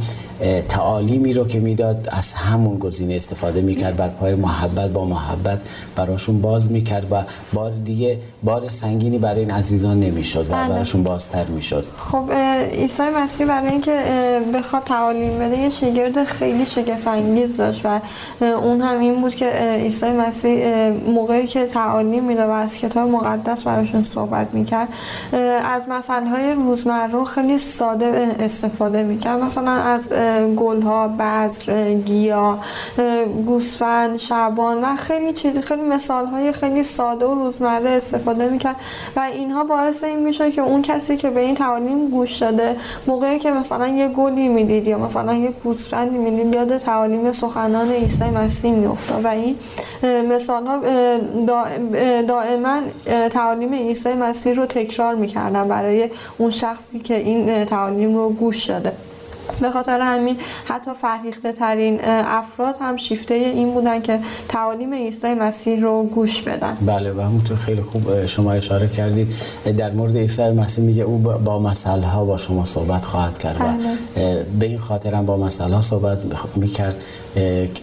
تعالیمی 0.69 1.33
رو 1.33 1.47
که 1.47 1.61
می‌داد 1.61 2.09
از 2.13 2.35
همون 2.35 2.79
گزینه 2.79 3.15
استفاده 3.15 3.61
می‌کرد 3.61 3.97
بر 3.97 4.09
پایه 4.09 4.37
محبت 4.37 4.91
با 4.91 5.05
محبت 5.05 5.59
براشون 5.97 6.41
باز 6.41 6.73
می‌کرد 6.73 7.07
و 7.11 7.23
بار 7.53 7.71
دیگه 7.85 8.19
بار 8.43 8.69
سنگینی 8.69 9.19
برای 9.19 9.41
این 9.41 9.51
عزیزان 9.51 10.01
نمی‌شد 10.01 10.47
و 10.51 10.53
بله. 10.53 10.69
براشون 10.69 11.03
بازتر 11.03 11.45
می‌شد 11.45 11.85
خب 11.99 12.33
عیسی 12.73 13.03
مسیح 13.17 13.47
برای 13.47 13.71
اینکه 13.71 14.01
بخواد 14.55 14.83
تعالیم 14.85 15.39
بده 15.39 15.59
یه 15.59 15.69
شگرد 15.69 16.25
خیلی 16.25 16.67
شگفت 16.67 17.09
انگیز 17.09 17.57
داشت 17.57 17.81
و 17.85 18.01
اون 18.41 18.81
هم 18.81 19.01
این 19.01 19.21
بود 19.21 19.35
که 19.35 19.51
عیسی 19.83 20.07
مسیح 20.07 20.89
موقعی 21.07 21.47
که 21.47 21.67
تعالیم 21.67 22.25
می‌داد 22.25 22.49
و 22.49 22.53
از 22.53 22.77
کتاب 22.85 23.09
مقدس 23.11 23.63
براشون 23.63 24.05
صحبت 24.05 24.47
می‌کرد. 24.53 24.89
از 25.65 25.89
مسئله 25.89 26.29
های 26.29 26.53
روزمره 26.53 27.25
خیلی 27.25 27.59
ساده 27.59 28.37
استفاده 28.41 29.03
می‌کرد. 29.03 29.41
مثلا 29.43 29.71
از 29.71 30.09
گل 30.57 30.83
ها 30.83 31.09
بذر 31.09 31.95
گیا 31.95 32.59
گوسفند 33.47 34.17
شبان 34.17 34.85
و 34.85 34.97
خیلی 34.97 35.33
چیز 35.33 35.59
خیلی 35.59 35.83
مثال 35.83 36.27
های 36.27 36.53
خیلی 36.53 36.83
ساده 36.83 37.27
و 37.27 37.35
روزمره 37.35 37.91
استفاده 37.91 38.49
می‌کرد. 38.49 38.77
و 39.17 39.21
اینها 39.21 39.65
باعث 39.65 40.05
این 40.05 40.19
میشه 40.19 40.51
که 40.51 40.61
اون 40.61 40.83
کسی 40.83 41.17
که 41.17 41.31
به 41.31 41.41
این 41.41 41.55
تعالیم 41.55 42.09
گوش 42.09 42.39
داده 42.39 42.77
موقعی 43.07 43.39
که 43.39 43.51
مثلا 43.51 43.89
یه 43.89 44.09
گلی 44.09 44.49
می‌دید 44.49 44.89
یا 44.89 44.99
مثلا 44.99 45.35
یه 45.35 45.51
گوسفندی 45.65 46.19
می‌دید 46.19 46.55
یاد 46.55 46.79
تعالیم 46.79 47.33
سخنان 47.33 47.91
عیسی 47.91 48.25
مسیح 48.25 48.73
میافتاد. 48.73 49.25
و 49.25 49.29
این 49.29 49.57
مثال 50.33 50.67
ها 50.67 50.79
دائما 52.23 52.74
تعالیم 53.31 53.75
عیسی 53.75 54.13
مسیح 54.13 54.55
رو 54.55 54.67
تکرار 54.67 55.15
می‌کردن 55.15 55.69
برای 55.69 56.11
اون 56.39 56.51
شخصی 56.51 56.99
که 56.99 57.17
این 57.17 57.65
تعالیم 57.65 58.17
رو 58.17 58.31
گوش 58.31 58.65
داده. 58.65 58.93
به 59.61 59.71
خاطر 59.71 60.01
همین 60.01 60.37
حتی 60.65 60.91
فرهیخته 61.03 61.53
ترین 61.53 61.99
افراد 62.05 62.77
هم 62.81 62.97
شیفته 62.97 63.35
این 63.35 63.75
بودن 63.75 64.03
که 64.03 64.19
تعالیم 64.49 64.95
عیسی 64.95 65.35
مسیح 65.35 65.81
رو 65.81 66.03
گوش 66.03 66.43
بدن. 66.43 66.77
بله 66.87 67.13
و 67.13 67.21
همونطور 67.21 67.57
خیلی 67.57 67.83
خوب 67.83 68.27
شما 68.27 68.53
اشاره 68.53 68.89
کردید. 68.89 69.35
در 69.79 69.91
مورد 69.91 70.17
عیسی 70.17 70.51
مسیح 70.51 70.85
میگه 70.85 71.03
او 71.03 71.19
با 71.19 71.59
مسئله 71.59 72.07
ها 72.07 72.25
با 72.25 72.37
شما 72.37 72.65
صحبت 72.65 73.05
خواهد 73.05 73.39
کرد 73.39 73.57
و 73.61 73.65
بله. 73.65 74.47
به 74.59 74.67
این 74.67 74.79
خاطر 74.79 75.15
هم 75.15 75.27
با 75.27 75.37
مسئله 75.37 75.75
ها 75.75 75.83
صحبت 75.83 76.19
می‌کرد. 76.57 77.03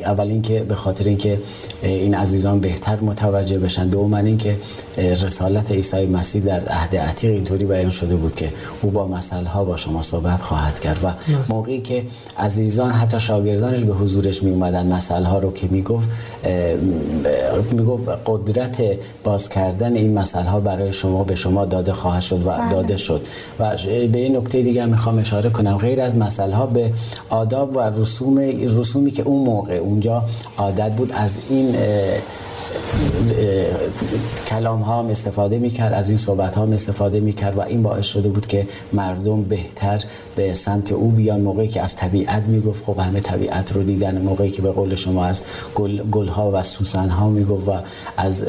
اول 0.05 0.27
اینکه 0.27 0.59
به 0.59 0.75
خاطر 0.75 1.05
اینکه 1.05 1.39
این 1.81 2.15
عزیزان 2.15 2.59
بهتر 2.59 2.97
متوجه 3.01 3.59
بشن. 3.59 3.87
دوم 3.87 4.13
اینکه 4.13 4.57
رسالت 4.97 5.71
عیسی 5.71 6.05
مسیح 6.05 6.41
در 6.41 6.61
عهد 6.69 6.95
عتیق 6.95 7.31
اینطوری 7.31 7.65
بیان 7.65 7.89
شده 7.89 8.15
بود 8.15 8.35
که 8.35 8.53
او 8.81 8.91
با 8.91 9.07
مسئله 9.07 9.49
ها 9.49 9.63
با 9.63 9.77
شما 9.77 10.01
صحبت 10.01 10.41
خواهد 10.41 10.79
کرد 10.79 10.99
و 11.03 11.07
موقعی 11.51 11.81
که 11.81 12.03
عزیزان 12.37 12.91
حتی 12.91 13.19
شاگردانش 13.19 13.83
به 13.83 13.93
حضورش 13.93 14.43
می 14.43 14.51
اومدن 14.51 14.93
مسئله 14.93 15.27
ها 15.27 15.39
رو 15.39 15.53
که 15.53 15.67
می‌گفت 15.67 16.09
می‌گفت 17.71 18.09
قدرت 18.25 18.83
باز 19.23 19.49
کردن 19.49 19.95
این 19.95 20.19
مسئله 20.19 20.49
ها 20.49 20.59
برای 20.59 20.93
شما 20.93 21.23
به 21.23 21.35
شما 21.35 21.65
داده 21.65 21.93
خواهد 21.93 22.21
شد 22.21 22.41
و 22.47 22.49
بله. 22.49 22.71
داده 22.71 22.97
شد 22.97 23.21
و 23.59 23.77
به 23.87 24.19
این 24.19 24.37
نکته 24.37 24.61
دیگه 24.61 24.85
می‌خوام 24.85 25.19
اشاره 25.19 25.49
کنم 25.49 25.77
غیر 25.77 26.01
از 26.01 26.17
مسئله 26.17 26.55
ها 26.55 26.65
به 26.65 26.91
آداب 27.29 27.75
و 27.75 27.79
رسوم 27.79 28.37
رسومی 28.79 29.11
که 29.11 29.23
اون 29.23 29.45
موقع 29.45 29.75
اونجا 29.75 30.23
عادت 30.57 30.91
بود 30.91 31.11
از 31.15 31.41
این 31.49 31.75
کلام 34.47 34.81
ها 34.81 34.99
هم 34.99 35.09
استفاده 35.09 35.59
می‌کرد 35.59 35.93
از 35.93 36.09
این 36.09 36.17
صحبت 36.17 36.55
ها 36.55 36.61
هم 36.61 36.73
استفاده 36.73 37.19
می‌کرد 37.19 37.57
و 37.57 37.61
این 37.61 37.83
باعث 37.83 38.05
شده 38.05 38.29
بود 38.29 38.47
که 38.47 38.67
مردم 38.93 39.43
بهتر 39.43 40.01
به 40.35 40.53
سمت 40.53 40.91
او 40.91 41.09
بیان. 41.09 41.41
موقعی 41.41 41.67
که 41.67 41.81
از 41.81 41.95
طبیعت 41.95 42.43
می‌گفت 42.43 42.83
خب 42.85 42.99
همه 42.99 43.19
طبیعت 43.19 43.71
رو 43.71 43.83
دیدن. 43.83 44.21
موقعی 44.21 44.49
که 44.49 44.61
به 44.61 44.71
قول 44.71 44.95
شما 44.95 45.25
از 45.25 45.41
گل, 45.75 46.03
گل 46.03 46.27
ها 46.27 46.51
و 46.53 46.63
سوسن 46.63 47.09
ها 47.09 47.29
می‌گفت 47.29 47.67
و 47.67 47.71
از 48.17 48.45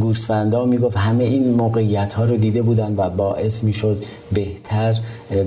گوسفندا 0.00 0.64
می‌گفت 0.64 0.96
همه 0.96 1.24
این 1.24 1.54
موقعیت 1.54 2.12
ها 2.12 2.24
رو 2.24 2.36
دیده 2.36 2.62
بودن 2.62 2.94
و 2.96 3.10
باعث 3.10 3.64
می‌شد 3.64 4.04
بهتر 4.32 4.96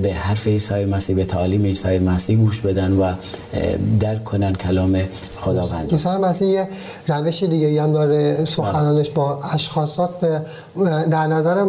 به 0.02 0.14
حرف 0.14 0.48
عیسی 0.48 0.86
مسیح 0.86 1.16
به 1.16 1.26
تعالیم 1.26 1.64
عیسی 1.64 2.00
مسیح 2.00 2.38
گوش 2.38 2.62
بدن 2.62 2.94
و 2.94 3.14
درک 4.00 4.24
کنن 4.24 4.54
کلام 4.54 5.02
خداوند. 5.38 5.92
عیسی 5.92 6.10
مسیح 6.10 6.64
روش 7.08 7.44
دیگه 7.44 7.84
هم 7.84 7.94
داره 8.06 8.46
سخنانش 8.46 9.10
با 9.10 9.40
اشخاصات 9.54 10.10
به 10.20 10.42
در 11.12 11.28
نظر 11.28 11.66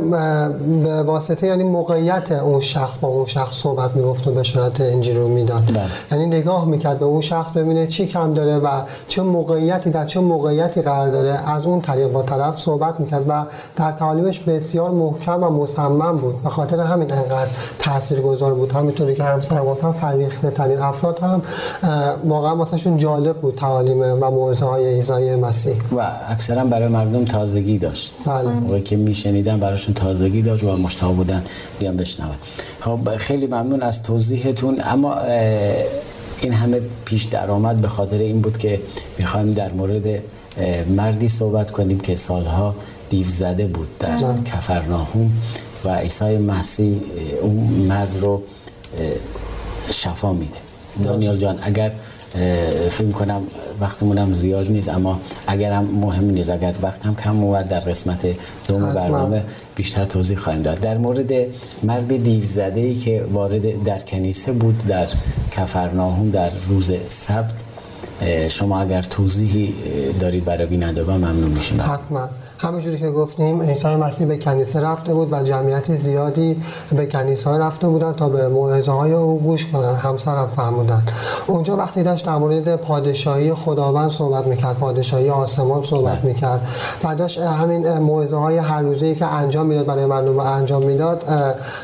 به 0.83 1.03
واسطه 1.03 1.47
یعنی 1.47 1.65
موقعیت 1.65 2.33
اون 2.33 2.61
شخص 2.61 2.99
با 2.99 3.09
اون 3.09 3.27
شخص 3.27 3.55
صحبت 3.55 3.97
می‌گفت 3.97 4.29
و 4.29 4.31
بشارت 4.31 4.81
انجیل 4.81 5.17
رو 5.17 5.29
می‌داد. 5.29 5.63
بله. 5.67 5.83
یعنی 6.13 6.27
نگاه 6.27 6.65
می‌کرد 6.65 6.99
به 6.99 7.05
اون 7.05 7.21
شخص 7.21 7.51
ببینه 7.51 7.87
چی 7.87 8.07
کم 8.07 8.35
داره 8.35 8.59
و 8.59 8.69
چه 9.09 9.23
موقعیتی 9.23 9.91
در 9.91 10.07
چه 10.07 10.21
موقعیتی 10.21 10.83
قرار 10.83 11.11
داره. 11.11 11.51
از 11.51 11.67
اون 11.67 11.81
طریق 11.81 12.13
با 12.13 12.23
طرف 12.23 12.59
صحبت 12.59 13.01
می‌کرد 13.01 13.25
و 13.29 13.45
در 13.77 13.93
تعالیمش 13.93 14.41
بسیار 14.41 14.91
محکم 14.91 15.43
و 15.43 15.51
مصمم 15.51 16.17
بود. 16.17 16.43
به 16.43 16.49
خاطر 16.49 16.81
همین 16.81 17.13
انقدر 17.13 17.51
تاثیرگذار 17.79 18.55
بود. 18.55 18.73
همینطوری 18.73 19.15
که 19.15 19.25
همسر 19.25 19.65
گفتم 19.65 19.93
فریخته 19.93 20.51
ترین 20.51 20.79
افراد 20.79 21.19
هم 21.19 21.43
واقعا 22.25 22.57
واسهشون 22.57 22.97
جالب 22.97 23.37
بود 23.37 23.55
تعالیم 23.55 24.01
و 24.01 24.31
موعظه 24.31 24.67
های 24.67 24.95
عیسی 24.95 25.35
مسیح. 25.35 25.77
و 25.97 26.07
اکثرا 26.29 26.65
برای 26.65 26.89
مردم 26.89 27.25
تازگی 27.25 27.79
داشت. 27.79 28.15
بله. 28.27 28.83
که 28.83 28.97
میشنیدن 28.97 29.61
براشون 29.61 29.95
تازگی 29.95 30.43
داشت 30.43 30.65
و 30.65 30.77
مشتاق 30.77 31.15
بودن 31.15 31.45
بیان 31.79 31.97
بشنون. 31.97 32.31
خب 32.81 33.17
خیلی 33.17 33.47
ممنون 33.47 33.83
از 33.83 34.03
توضیحتون. 34.03 34.81
اما 34.85 35.19
این 36.41 36.53
همه 36.53 36.81
پیش 37.05 37.25
درآمد 37.25 37.77
به 37.77 37.89
خاطر 37.89 38.19
این 38.19 38.41
بود 38.41 38.59
که 38.59 38.81
می‌خوایم 39.19 39.53
در 39.53 39.73
مورد 39.73 40.23
مردی 40.97 41.29
صحبت 41.29 41.71
کنیم 41.71 42.01
که 42.01 42.17
سالها 42.17 42.75
دیو 43.11 43.29
زده 43.29 43.67
بود 43.67 43.89
در 43.99 44.17
بله. 44.17 44.43
کفرناهوم 44.45 45.33
و 45.85 45.97
عیسی 45.97 46.37
مسیح 46.37 47.01
اون 47.43 47.57
مرد 47.89 48.17
رو 48.21 48.43
شفا 49.91 50.33
میده. 50.33 50.57
دانیال 51.05 51.37
جان 51.37 51.59
اگر 51.63 51.93
فکر 52.91 53.11
کنم 53.13 53.43
وقتمون 53.81 54.19
هم 54.19 54.33
زیاد 54.33 54.71
نیست 54.71 54.89
اما 54.89 55.21
اگر 55.47 55.73
هم 55.73 55.85
مهم 55.85 56.25
نیست 56.25 56.51
اگر 56.51 56.75
وقت 56.83 57.07
هم 57.07 57.17
کم 57.17 57.41
بود 57.41 57.69
در 57.69 57.81
قسمت 57.81 58.27
دوم 58.69 58.95
برنامه 58.95 59.43
بیشتر 59.75 60.05
توضیح 60.05 60.39
خواهیم 60.39 60.63
داد. 60.63 60.81
در 60.81 60.99
مورد 60.99 61.33
مرد 61.83 62.23
دیو 62.23 62.45
زده 62.45 62.81
ای 62.81 62.95
که 62.95 63.25
وارد 63.33 63.83
در 63.85 63.99
کنیسه 63.99 64.53
بود 64.53 64.87
در 64.87 65.07
کفرناهوم 65.51 66.31
در 66.31 66.51
روز 66.69 66.93
سبت 67.07 67.53
شما 68.49 68.81
اگر 68.81 69.03
توضیحی 69.03 69.75
دارید 70.21 70.45
برای 70.45 70.67
بینندگان 70.67 71.17
ممنون 71.17 71.51
میشیم. 71.51 71.81
حتما. 71.81 72.29
همونجوری 72.63 72.99
که 72.99 73.11
گفتیم 73.11 73.63
عیسی 73.63 73.89
مسیح 73.89 74.27
به 74.27 74.37
کنیسه 74.37 74.81
رفته 74.81 75.15
بود 75.15 75.33
و 75.33 75.43
جمعیت 75.43 75.95
زیادی 75.95 76.63
به 76.93 77.07
کنیسه 77.07 77.51
رفته 77.51 77.89
بودن 77.89 78.13
تا 78.13 78.29
به 78.29 78.49
موعظه 78.49 78.93
های 78.93 79.13
او 79.13 79.41
گوش 79.41 79.67
کنن 79.67 79.95
همسرم 79.95 80.49
فرمودن 80.57 81.03
اونجا 81.47 81.77
وقتی 81.77 82.03
داشت 82.03 82.27
در 82.27 82.37
مورد 82.37 82.77
پادشاهی 82.77 83.55
خداوند 83.55 84.11
صحبت 84.11 84.47
می‌کرد 84.47 84.77
پادشاهی 84.77 85.31
آسمان 85.31 85.83
صحبت 85.83 86.19
بله. 86.19 86.27
می‌کرد 86.27 86.61
و 87.05 87.15
داشت 87.15 87.39
همین 87.39 87.99
موعظه 87.99 88.37
های 88.37 88.59
هر 88.59 88.83
روزه 88.83 89.15
که 89.15 89.27
انجام 89.27 89.67
می‌داد 89.67 89.87
برای 89.87 90.07
مردم 90.07 90.39
انجام 90.41 90.83
می‌داد 90.83 91.25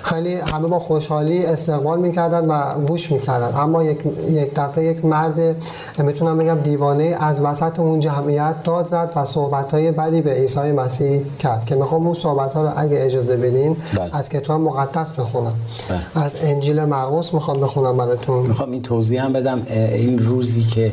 خیلی 0.02 0.34
همه 0.34 0.68
با 0.68 0.78
خوشحالی 0.78 1.46
استقبال 1.46 1.98
می‌کردن 1.98 2.46
و 2.48 2.80
گوش 2.86 3.12
می‌کردن 3.12 3.60
اما 3.60 3.84
یک 3.84 3.98
یک 4.28 4.54
دفعه 4.54 4.84
یک 4.84 5.04
مرد 5.04 5.56
می‌تونم 5.98 6.38
بگم 6.38 6.54
دیوانه 6.54 7.16
از 7.20 7.40
وسط 7.40 7.80
اون 7.80 8.00
جمعیت 8.00 8.62
داد 8.64 8.86
زد 8.86 9.12
و 9.16 9.24
صحبت 9.24 9.74
های 9.74 9.90
بدی 9.90 10.20
به 10.20 10.30
عیسی 10.30 10.65
مسیح 10.72 11.20
کرد 11.38 11.64
که 11.66 11.74
می‌خوام 11.74 12.06
اون 12.06 12.14
صحبت 12.14 12.52
ها 12.54 12.62
رو 12.62 12.70
اگه 12.76 13.04
اجازه 13.04 13.36
بدین 13.36 13.76
بله. 13.98 14.16
از 14.16 14.28
کتاب 14.28 14.60
مقدس 14.60 15.12
بخونم 15.12 15.54
بله. 15.88 16.24
از 16.24 16.36
انجیل 16.42 16.84
مرقس 16.84 17.34
می‌خوام 17.34 17.60
بخونم 17.60 17.96
براتون 17.96 18.46
می‌خوام 18.46 18.70
این 18.72 18.82
توضیح 18.82 19.24
هم 19.24 19.32
بدم 19.32 19.62
این 19.70 20.18
روزی 20.18 20.62
که 20.62 20.92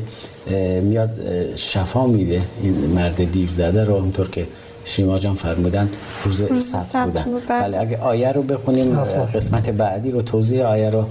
میاد 0.81 1.09
شفا 1.55 2.07
میده 2.07 2.41
این 2.61 2.73
مرد 2.95 3.31
دیو 3.31 3.49
زده 3.49 3.83
رو 3.83 3.93
اونطور 3.93 4.29
که 4.29 4.47
شیما 4.85 5.19
جان 5.19 5.35
فرمودن 5.35 5.89
روز 6.25 6.65
سبت 6.65 7.05
بودن. 7.05 7.25
بله. 7.49 7.79
اگه 7.79 7.97
آیه 7.97 8.31
رو 8.31 8.41
بخونیم 8.41 8.95
قسمت 9.33 9.69
بعدی 9.69 10.11
رو 10.11 10.21
توضیح 10.21 10.65
آیه 10.65 10.89
رو 10.89 11.05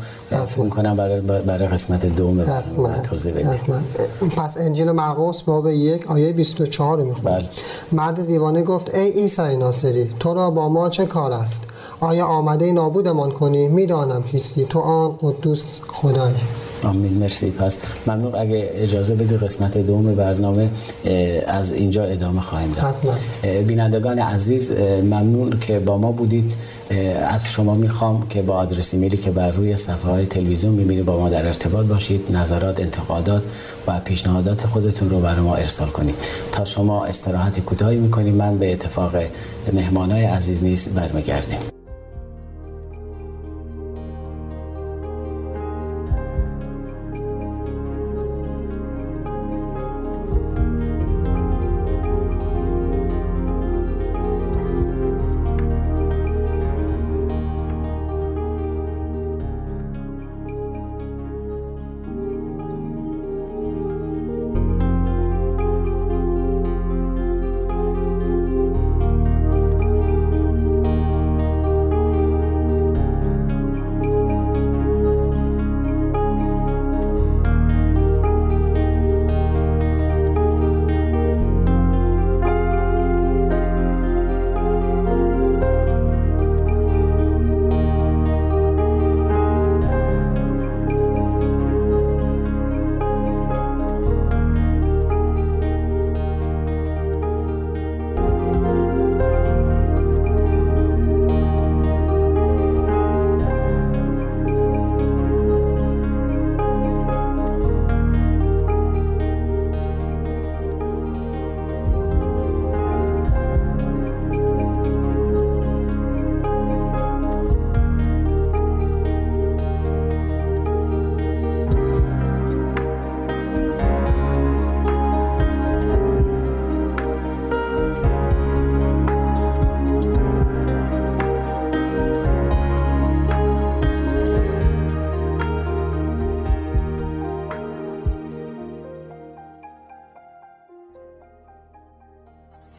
فکر 0.48 0.68
کنم 0.68 0.96
برای, 0.96 1.20
برای 1.20 1.68
قسمت 1.68 2.06
دوم 2.06 2.44
توضیح 3.02 3.32
بدیم 3.32 3.84
پس 4.36 4.58
انجیل 4.60 4.90
مرقس 4.90 5.42
باب 5.42 5.68
یک 5.68 6.10
آیه 6.10 6.32
24 6.32 6.98
رو 6.98 7.04
می‌خونیم 7.04 7.38
بله. 7.38 7.48
مرد 7.92 8.26
دیوانه 8.26 8.62
گفت 8.62 8.94
ای 8.94 9.10
عیسی 9.10 9.56
ناصری 9.56 10.10
تو 10.20 10.34
را 10.34 10.50
با 10.50 10.68
ما 10.68 10.88
چه 10.88 11.06
کار 11.06 11.32
است؟ 11.32 11.62
آیا 12.00 12.26
آمده 12.26 12.72
نابودمان 12.72 13.30
کنی؟ 13.30 13.68
می‌دانم 13.68 14.22
کیستی 14.22 14.64
تو 14.64 14.80
آن 14.80 15.16
قدوس 15.20 15.80
خدایی. 15.88 16.34
آمین 16.84 17.12
مرسی. 17.12 17.50
پس 17.50 17.78
ممنون. 18.06 18.34
اگه 18.34 18.70
اجازه 18.74 19.14
بدی 19.14 19.36
قسمت 19.36 19.78
دوم 19.78 20.14
برنامه 20.14 20.70
از 21.46 21.72
اینجا 21.72 22.04
ادامه 22.04 22.40
خواهیم 22.40 22.72
داد. 22.72 22.96
بینندگان 23.66 24.18
عزیز 24.18 24.72
ممنون 25.02 25.58
که 25.60 25.78
با 25.78 25.98
ما 25.98 26.12
بودید. 26.12 26.52
از 27.28 27.52
شما 27.52 27.74
می‌خوام 27.74 28.28
که 28.28 28.42
با 28.42 28.54
آدرس 28.54 28.94
ایمیلی 28.94 29.16
که 29.16 29.30
بر 29.30 29.50
روی 29.50 29.76
صفحه 29.76 30.10
های 30.10 30.26
تلویزیون 30.26 30.72
می‌بینید 30.74 31.04
با 31.04 31.18
ما 31.18 31.28
در 31.28 31.46
ارتباط 31.46 31.86
باشید 31.86 32.36
نظرات 32.36 32.80
انتقادات 32.80 33.42
و 33.86 34.00
پیشنهادات 34.00 34.66
خودتون 34.66 35.10
رو 35.10 35.20
برای 35.20 35.40
ما 35.40 35.56
ارسال 35.56 35.88
کنید. 35.88 36.14
تا 36.52 36.64
شما 36.64 37.04
استراحت 37.04 37.60
کوتاهی 37.60 37.96
می‌کنیم 37.96 38.34
من 38.34 38.58
به 38.58 38.72
اتفاق 38.72 39.16
مهمانای 39.72 40.24
عزیز 40.24 40.64
نیست 40.64 40.94
برمیگردیم 40.94 41.71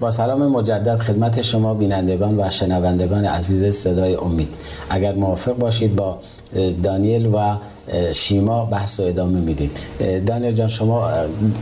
با 0.04 0.12
سلام 0.12 0.48
مجدد 0.48 0.96
خدمت 0.96 1.42
شما 1.42 1.74
بینندگان 1.74 2.40
و 2.40 2.50
شنوندگان 2.50 3.26
عزیز 3.26 3.76
صدای 3.76 4.16
امید. 4.16 4.56
اگر 4.90 5.16
موافق 5.16 5.58
باشید 5.58 5.96
با 5.96 6.18
دانیل 6.84 7.26
و 7.26 7.58
شیما 8.14 8.66
بحث 8.66 9.00
و 9.00 9.04
ادامه 9.04 9.40
میدیم. 9.40 9.72
دانیل 10.26 10.52
جان 10.52 10.68
شما 10.68 11.10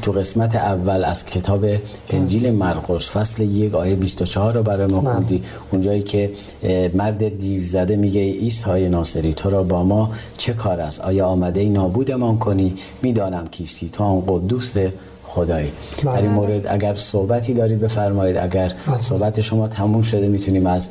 تو 0.01 0.11
قسمت 0.11 0.55
اول 0.55 1.03
از 1.03 1.25
کتاب 1.25 1.65
انجیل 2.09 2.51
مرقس 2.51 3.11
فصل 3.11 3.43
یک 3.43 3.75
آیه 3.75 3.95
24 3.95 4.53
رو 4.53 4.63
برای 4.63 4.87
ما 4.87 4.99
بله. 4.99 5.13
خوندی. 5.13 5.43
اونجایی 5.71 6.01
که 6.01 6.31
مرد 6.93 7.37
دیو 7.37 7.63
زده 7.63 7.95
میگه 7.95 8.21
عیسی 8.21 8.89
ناصری 8.89 9.33
تو 9.33 9.49
را 9.49 9.63
با 9.63 9.83
ما 9.83 10.11
چه 10.37 10.53
کار 10.53 10.81
است؟ 10.81 11.01
آیا 11.01 11.27
آمده 11.27 11.59
ای 11.59 11.69
نابودمان 11.69 12.37
کنی؟ 12.37 12.73
می‌دانم 13.01 13.47
کیستی. 13.47 13.89
تو 13.89 14.03
آن 14.03 14.23
قدوس 14.27 14.77
خدایی 15.33 15.71
در 16.03 16.09
این 16.09 16.21
بله. 16.21 16.29
مورد 16.29 16.67
اگر 16.67 16.95
صحبتی 16.95 17.53
دارید 17.53 17.79
بفرمایید 17.79 18.37
اگر 18.37 18.73
بله. 18.87 19.01
صحبت 19.01 19.41
شما 19.41 19.67
تموم 19.67 20.01
شده 20.01 20.27
می‌تونیم 20.27 20.65
از 20.65 20.89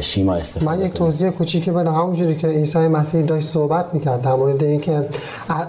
شیما 0.00 0.34
استفاده 0.34 0.66
من 0.66 0.86
یک 0.86 0.92
توضیح 0.92 1.30
کوچیکی 1.30 1.70
بدم. 1.70 1.94
همونجوری 1.94 2.36
که 2.36 2.48
عیسی 2.48 2.78
مسیح 2.78 3.22
داشت 3.22 3.48
صحبت 3.48 3.86
می‌کرد 3.92 4.22
در 4.22 4.34
مورد 4.34 4.62
اینکه 4.62 5.04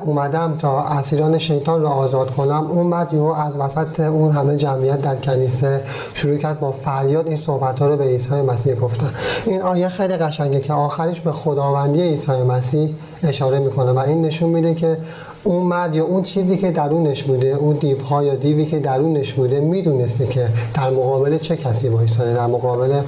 اومدم 0.05 0.55
تا 0.59 0.81
اسیران 0.81 1.37
شیطان 1.37 1.81
را 1.81 1.89
آزاد 1.89 2.31
کنم 2.31 2.67
اون 2.71 2.89
بعد 2.89 3.13
یهو 3.13 3.25
از 3.25 3.57
وسط 3.57 3.99
اون 3.99 4.31
همه 4.31 4.55
جمعیت 4.55 5.01
در 5.01 5.15
کنیسه 5.15 5.81
شروع 6.13 6.37
کرد 6.37 6.59
با 6.59 6.71
فریاد 6.71 7.27
این 7.27 7.37
صحبت 7.37 7.79
ها 7.79 7.87
رو 7.87 7.97
به 7.97 8.03
عیسی 8.03 8.41
مسیح 8.41 8.75
گفتن. 8.75 9.09
این 9.45 9.61
آیه 9.61 9.89
خیلی 9.89 10.17
قشنگه 10.17 10.59
که 10.59 10.73
آخرش 10.73 11.21
به 11.21 11.31
خداوندی 11.31 12.01
عیسی 12.01 12.31
مسیح 12.31 12.89
اشاره 13.23 13.59
می‌کنه 13.59 13.91
و 13.91 13.99
این 13.99 14.21
نشون 14.21 14.49
میده 14.49 14.75
که 14.75 14.97
اون 15.43 15.63
مرد 15.63 15.95
یا 15.95 16.05
اون 16.05 16.23
چیزی 16.23 16.57
که 16.57 16.71
درونش 16.71 17.23
بوده 17.23 17.47
اون 17.47 17.75
دیوها 17.75 18.23
یا 18.23 18.35
دیوی 18.35 18.65
که 18.65 18.79
درونش 18.79 19.33
بوده 19.33 19.59
می‌دونسته 19.59 20.27
که 20.27 20.47
در 20.73 20.89
مقابل 20.89 21.37
چه 21.37 21.57
کسی 21.57 21.87
وایساده 21.87 22.33
در 22.33 22.47
مقابل 22.47 23.01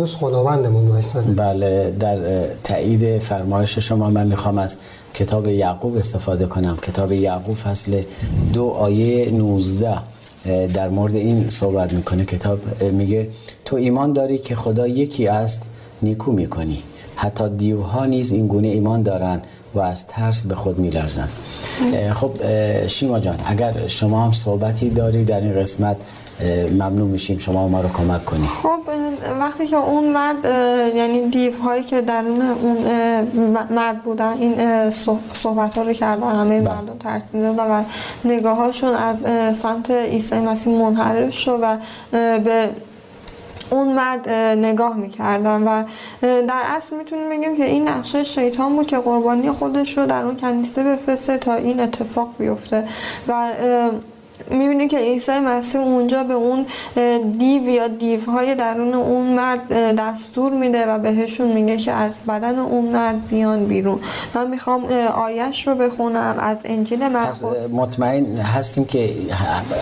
قدوس 0.00 0.16
خداوندمون 0.16 0.88
وایساده. 0.88 1.32
بله 1.32 1.94
در 2.00 2.46
تایید 2.64 3.22
فرمایش 3.22 3.78
شما 3.78 4.10
من 4.10 4.26
می‌خوام 4.26 4.58
از 4.58 4.76
کتاب 5.14 5.48
یعقوب 5.48 5.96
استفاده 5.96 6.46
کنم. 6.46 6.76
کتاب 6.82 7.12
یعقوب 7.12 7.56
فصل 7.56 8.02
دو 8.52 8.64
آیه 8.68 9.30
19 9.30 9.98
در 10.74 10.88
مورد 10.88 11.16
این 11.16 11.48
صحبت 11.48 11.92
می‌کنه. 11.92 12.24
کتاب 12.24 12.82
میگه 12.82 13.28
تو 13.64 13.76
ایمان 13.76 14.12
داری 14.12 14.38
که 14.38 14.54
خدا 14.54 14.86
یکی 14.86 15.28
است 15.28 15.70
نیکو 16.02 16.32
می‌کنی. 16.32 16.82
حتی 17.16 17.48
دیوها 17.48 18.04
نیز 18.04 18.32
این 18.32 18.46
گونه 18.46 18.68
ایمان 18.68 19.02
دارند. 19.02 19.46
و 19.74 19.80
از 19.80 20.06
ترس 20.06 20.46
به 20.46 20.54
خود 20.54 20.78
میلرزند 20.78 21.30
خب 22.12 22.32
شیما 22.86 23.18
جان 23.18 23.38
اگر 23.46 23.86
شما 23.86 24.24
هم 24.24 24.32
صحبتی 24.32 24.90
داری 24.90 25.24
در 25.24 25.40
این 25.40 25.60
قسمت 25.60 25.96
ممنون 26.72 27.08
میشیم 27.08 27.38
شما 27.38 27.68
ما 27.68 27.80
رو 27.80 27.88
کمک 27.88 28.24
کنید 28.24 28.46
خب 28.46 28.80
وقتی 29.40 29.66
که 29.66 29.76
اون 29.76 30.12
مرد 30.12 30.44
یعنی 30.96 31.30
دیو 31.30 31.52
هایی 31.62 31.84
که 31.84 32.00
درون 32.00 32.42
اون 32.42 32.78
مرد 33.70 34.02
بودن 34.02 34.32
این 34.32 34.90
صحبت 35.32 35.78
ها 35.78 35.82
رو 35.82 35.92
کردن 35.92 36.30
همه 36.30 36.60
بله. 36.60 36.74
مردم 36.74 36.98
ترسیده 36.98 37.50
و 37.50 37.82
نگاه 38.24 38.56
هاشون 38.56 38.94
از 38.94 39.18
سمت 39.56 39.90
عیسی 39.90 40.34
مسیح 40.34 40.72
منحرف 40.72 41.34
شد 41.34 41.58
و 41.62 41.76
به 42.38 42.70
اون 43.70 43.92
مرد 43.92 44.28
نگاه 44.58 44.96
می‌کردن 44.96 45.62
و 45.62 45.84
در 46.22 46.62
اصل 46.64 46.96
می‌تونیم 46.96 47.30
بگیم 47.30 47.56
که 47.56 47.64
این 47.64 47.88
نقشه 47.88 48.24
شیطان 48.24 48.76
بود 48.76 48.86
که 48.86 48.98
قربانی 48.98 49.50
خودش 49.52 49.98
رو 49.98 50.06
در 50.06 50.24
اون 50.24 50.36
کنیسه 50.36 50.84
بفرسته 50.84 51.38
تا 51.38 51.54
این 51.54 51.80
اتفاق 51.80 52.34
بیفته 52.38 52.88
و 53.28 53.52
می‌بینی 54.50 54.88
که 54.88 54.98
عیسی 54.98 55.38
مسیح 55.38 55.80
اونجا 55.80 56.24
به 56.24 56.34
اون 56.34 56.66
دیو 57.38 57.68
یا 57.68 57.88
دیوهای 57.88 58.54
درون 58.54 58.94
اون 58.94 59.26
مرد 59.26 59.72
دستور 59.98 60.52
میده 60.52 60.86
و 60.86 60.98
بهشون 60.98 61.52
میگه 61.52 61.76
که 61.76 61.92
از 61.92 62.12
بدن 62.28 62.58
اون 62.58 62.84
مرد 62.84 63.28
بیان 63.28 63.64
بیرون. 63.64 64.00
من 64.34 64.50
می‌خوام 64.50 64.84
آیش 65.14 65.68
رو 65.68 65.74
بخونم 65.74 66.36
از 66.38 66.56
انجیل 66.64 67.08
مرقس 67.08 67.44
مطمئن 67.72 68.36
هستیم 68.36 68.84
که 68.84 69.10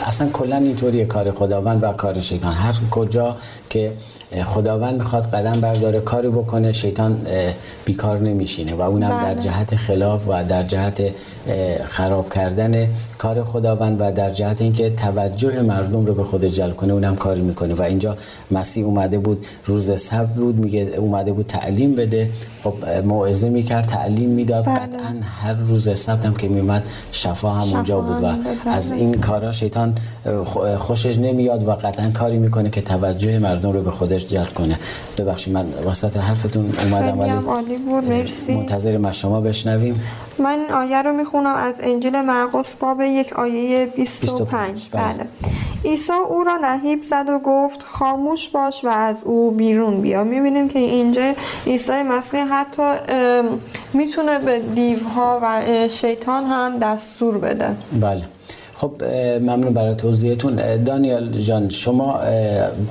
اصلا 0.06 0.28
کلا 0.28 0.56
اینطوری 0.56 1.06
کار 1.06 1.30
خداوند 1.30 1.84
و 1.84 1.92
کار 1.92 2.20
شیطان. 2.20 2.54
هر 2.54 2.74
کجا 2.90 3.36
که 3.70 3.92
خداوند 4.44 4.94
می‌خواد 4.94 5.22
قدم 5.30 5.60
برداره 5.60 6.00
کاری 6.00 6.28
بکنه 6.28 6.72
شیطان 6.72 7.26
بیکار 7.84 8.18
نمیشینه. 8.18 8.74
و 8.74 8.80
اونم 8.80 9.08
در 9.08 9.34
بله. 9.34 9.42
جهت 9.42 9.76
خلاف 9.76 10.28
و 10.28 10.44
در 10.44 10.62
جهت 10.62 11.02
خراب 11.86 12.34
کردن 12.34 12.88
کار 13.18 13.44
خداوند 13.44 13.96
و 14.00 14.12
در 14.12 14.30
جهت 14.30 14.62
اینکه 14.62 14.90
توجه 14.90 15.62
مردم 15.62 16.06
رو 16.06 16.14
به 16.14 16.24
خود 16.24 16.44
جلب 16.44 16.76
کنه 16.76 16.92
اونم 16.92 17.16
کاری 17.16 17.40
می‌کنه. 17.40 17.74
و 17.74 17.82
اینجا 17.82 18.16
مسیح 18.50 18.84
اومده 18.84 19.18
بود 19.18 19.46
روز 19.66 20.00
سبت 20.00 20.34
بود 20.34 20.56
میگه 20.56 20.80
اومده 20.80 21.32
بود 21.32 21.46
تعلیم 21.46 21.94
بده. 21.94 22.30
خب 22.64 22.74
موعظه 23.04 23.48
می‌کرد 23.50 23.84
تعلیم 23.86 24.30
می‌داد. 24.30 24.64
بله. 24.64 24.78
قطعا 24.78 25.16
هر 25.40 25.54
روز 25.54 25.98
سبت 25.98 26.24
هم 26.24 26.34
که 26.34 26.48
میومد 26.48 26.86
شفا 27.12 27.50
هم 27.50 27.76
اونجا 27.76 28.00
بود 28.00 28.24
و 28.24 28.26
از 28.68 28.92
این 28.92 29.20
کارا 29.20 29.52
شیطان 29.52 29.94
خوشش 30.78 31.18
نمیاد 31.18 31.68
و 31.68 31.70
قطعا 31.70 32.10
کاری 32.10 32.38
می‌کنه 32.38 32.70
که 32.70 32.80
توجه 32.80 33.38
مردم 33.38 33.70
رو 33.72 33.82
به 33.82 33.90
خودش 33.90 34.26
جلب 34.26 34.54
کنه. 34.54 34.78
ببخشید 35.18 35.54
من 35.54 35.66
وسط 35.86 36.16
حرفتون 36.16 36.72
اومدم 36.84 37.18
ولی 37.18 37.30
عالی 37.30 37.78
بود. 37.78 38.04
مرسی. 38.04 38.54
منتظر 38.54 38.96
ما 38.96 39.12
شما 39.12 39.40
بشنویم. 39.40 40.00
من 40.40 40.70
آیه 40.70 41.02
رو 41.02 41.12
می‌خونم 41.12 41.54
از 41.54 41.74
انجیل 41.80 42.20
مرقس 42.20 42.74
باب 42.74 43.00
یک 43.00 43.32
آیه 43.32 43.86
25 43.86 44.88
بله, 44.92 45.02
بله. 45.02 45.26
عیسی 45.84 46.12
او 46.12 46.44
را 46.44 46.56
نهیب 46.56 47.04
زد 47.04 47.28
و 47.28 47.38
گفت 47.38 47.82
خاموش 47.82 48.48
باش 48.48 48.84
و 48.84 48.88
از 48.88 49.22
او 49.24 49.50
بیرون 49.50 50.00
بیا. 50.00 50.24
می‌بینیم 50.24 50.68
که 50.68 50.78
اینجا 50.78 51.32
عیسی 51.66 52.02
مسیح 52.02 52.44
حتی 52.44 52.92
می‌تونه 53.92 54.38
به 54.38 54.58
دیوها 54.58 55.40
و 55.42 55.62
شیطان 55.88 56.44
هم 56.44 56.78
دستور 56.78 57.38
بده. 57.38 57.76
بله. 58.00 58.24
خب 58.80 59.04
ممنون 59.40 59.74
برای 59.74 59.94
توضیحتون. 59.94 60.84
دانیال 60.84 61.30
جان 61.30 61.68
شما 61.68 62.20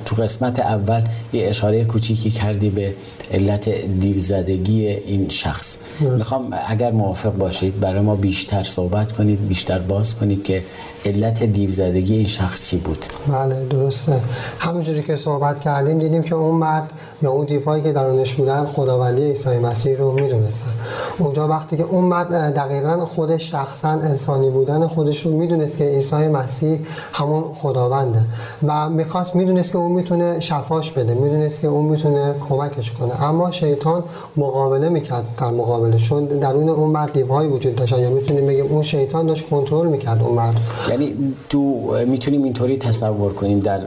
تو 0.04 0.16
قسمت 0.16 0.60
اول 0.60 1.02
یه 1.32 1.48
اشاره 1.48 1.84
کوچیکی 1.84 2.30
کردی 2.30 2.70
به 2.70 2.94
علت 3.30 3.68
دیوزدگی 4.00 4.86
این 4.86 5.28
شخص. 5.28 5.78
می‌خوام 6.00 6.54
اگر 6.66 6.90
موافق 6.90 7.32
باشید 7.32 7.80
برای 7.80 8.00
ما 8.00 8.16
بیشتر 8.16 8.62
صحبت 8.62 9.12
کنید 9.12 9.48
بیشتر 9.48 9.78
باز 9.78 10.14
کنید 10.14 10.44
که 10.44 10.62
علت 11.04 11.42
دیوزدگی 11.42 12.16
این 12.16 12.26
شخص 12.26 12.68
چی 12.68 12.76
بود؟ 12.76 13.04
بله 13.28 13.64
درسته. 13.64 14.20
همونجوری 14.58 15.02
که 15.02 15.16
صحبت 15.16 15.60
کردیم 15.60 15.98
دیدیم 15.98 16.22
که 16.22 16.34
اون 16.34 16.54
مرد 16.54 16.92
یا 17.22 17.30
اون 17.30 17.46
دیوهایی 17.46 17.82
که 17.82 17.92
درونش 17.92 18.34
بودن 18.34 18.66
خداوندی 18.66 19.22
عیسی 19.22 19.58
مسیح 19.58 19.96
رو 19.96 20.12
می‌دونستن. 20.12 20.70
اونجا 21.18 21.48
وقتی 21.48 21.76
که 21.76 21.82
اون 21.82 22.04
مرد 22.04 22.28
دقیقا 22.54 23.04
خودش 23.04 23.50
شخصا 23.50 23.88
انسانی 23.88 24.50
بودن 24.50 24.86
خودش 24.86 25.26
رو 25.26 25.32
می‌دونست 25.32 25.76
که 25.76 25.84
عیسی 25.84 26.28
مسیح 26.28 26.80
همون 27.12 27.44
خداونده 27.54 28.20
و 28.66 28.88
می‌خواست 28.88 29.36
می‌دونست 29.36 29.72
که 29.72 29.78
اون 29.78 29.92
می‌تونه 29.92 30.40
شفاش 30.40 30.92
بده 30.92 31.14
می‌دونست 31.14 31.60
که 31.60 31.68
اون 31.68 31.84
می‌تونه 31.84 32.34
کمکش 32.48 32.92
کنه. 32.92 33.24
اما 33.24 33.50
شیطان 33.50 34.04
مقابله 34.36 34.88
می‌کرد 34.88 35.24
در 35.38 35.50
مقابله 35.50 35.96
چون 35.96 36.24
درون 36.24 36.68
اون 36.68 36.90
مرد 36.90 37.12
دیوهای 37.12 37.48
وجود 37.48 37.76
داشتن 37.76 38.00
یا 38.00 38.10
می‌تونیم 38.10 38.46
بگیم 38.46 38.66
اون 38.66 38.82
شیطان 38.82 39.26
داشت 39.26 39.48
کنترل 39.50 39.86
می‌کرد 39.86 40.22
اون 40.22 40.34
مرد. 40.34 40.56
یعنی 40.90 41.34
تو 41.48 41.94
می‌تونیم 42.06 42.42
اینطوری 42.42 42.76
تصور 42.76 43.32
کنیم 43.32 43.60
در 43.60 43.80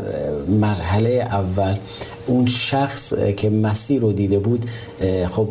مرحله 0.48 1.10
اول 1.10 1.76
اون 2.28 2.46
شخص 2.46 3.14
که 3.38 3.50
مسیح 3.50 4.00
رو 4.00 4.12
دیده 4.12 4.40
بود 4.40 4.66
خب 5.30 5.48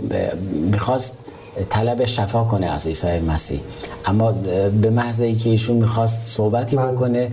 می‌خواست 0.70 1.24
طلب 1.70 2.04
شفا 2.04 2.44
کنه 2.44 2.66
از 2.66 2.86
عیسی 2.86 3.18
مسیح 3.18 3.60
اما 4.06 4.32
به 4.82 4.90
محض 4.90 5.20
اینکه 5.20 5.50
ایشون 5.50 5.76
می‌خواست 5.76 6.28
صحبتی 6.28 6.76
بله. 6.76 6.92
بکنه 6.92 7.30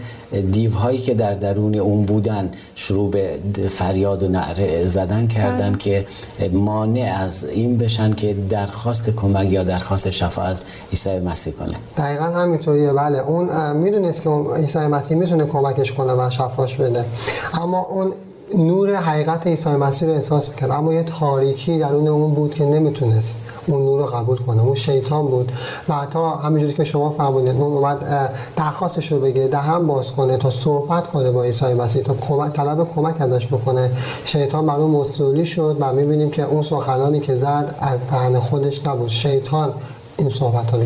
دیوهایی 0.51 0.97
که 0.97 1.13
در 1.13 1.33
درون 1.33 1.75
اون 1.75 2.05
بودن 2.05 2.51
شروع 2.75 3.11
به 3.11 3.39
فریاد 3.69 4.23
و 4.23 4.27
نعره 4.27 4.87
زدن 4.87 5.27
کردن 5.27 5.69
بله. 5.69 5.77
که 5.77 6.05
مانع 6.51 7.15
از 7.19 7.45
این 7.45 7.77
بشن 7.77 8.13
که 8.13 8.35
درخواست 8.49 9.09
کمک 9.09 9.51
یا 9.51 9.63
درخواست 9.63 10.09
شفا 10.09 10.41
از 10.41 10.63
عیسی 10.91 11.19
مسیح 11.19 11.53
کنه 11.53 11.73
دقیقا 11.97 12.25
همینطوریه 12.25 12.93
بله 12.93 13.17
اون 13.17 13.73
می‌دونست 13.77 14.23
که 14.23 14.29
عیسی 14.55 14.79
مسیح 14.79 15.17
می‌تونه 15.17 15.45
کمکش 15.45 15.91
کنه 15.91 16.13
و 16.13 16.29
شفاش 16.29 16.77
بده 16.77 17.05
اما 17.53 17.81
اون 17.81 18.13
نور 18.55 18.95
حقیقت 18.95 19.47
عیسی 19.47 19.69
مسیح 19.69 20.07
رو 20.07 20.13
احساس 20.13 20.49
می‌کرد. 20.49 20.71
اما 20.71 20.93
یه 20.93 21.03
تاریکی 21.03 21.79
درون 21.79 22.07
اون 22.07 22.33
بود 22.33 22.53
که 22.53 22.65
نمی‌تونست 22.65 23.41
اون 23.67 23.85
نور 23.85 23.99
رو 23.99 24.05
قبول 24.05 24.37
کنه. 24.37 24.63
اون 24.63 24.75
شیطان 24.75 25.27
بود. 25.27 25.51
و 25.89 25.93
حتی 25.93 26.19
همینجوری 26.43 26.73
که 26.73 26.83
شما 26.83 27.09
فرمودید 27.09 27.61
اون 27.61 27.73
اومد 27.73 28.31
درخواستش 28.55 29.11
رو 29.11 29.19
بگه 29.19 29.47
دهن 29.47 29.87
باز 29.87 30.11
کنه 30.11 30.37
تا 30.37 30.49
صحبت 30.49 31.07
کنه 31.07 31.31
با 31.31 31.43
عیسی 31.43 31.73
مسیح 31.73 32.03
تا 32.03 32.13
کمک 32.13 32.53
طلب 32.53 32.87
کمک 32.87 33.21
ازش 33.21 33.47
بکنه. 33.47 33.91
شیطان 34.25 34.65
بر 34.65 34.75
اون 34.75 34.91
مسئولی 34.91 35.45
شد 35.45 35.77
و 35.79 35.93
می‌بینیم 35.93 36.29
که 36.29 36.43
اون 36.43 36.61
سخنانی 36.61 37.19
که 37.19 37.35
زد 37.35 37.75
از 37.79 38.07
دهن 38.11 38.39
خودش 38.39 38.87
نبود. 38.87 39.09
شیطان 39.09 39.73
این 40.17 40.29
صحبت 40.29 40.71
ها 40.71 40.79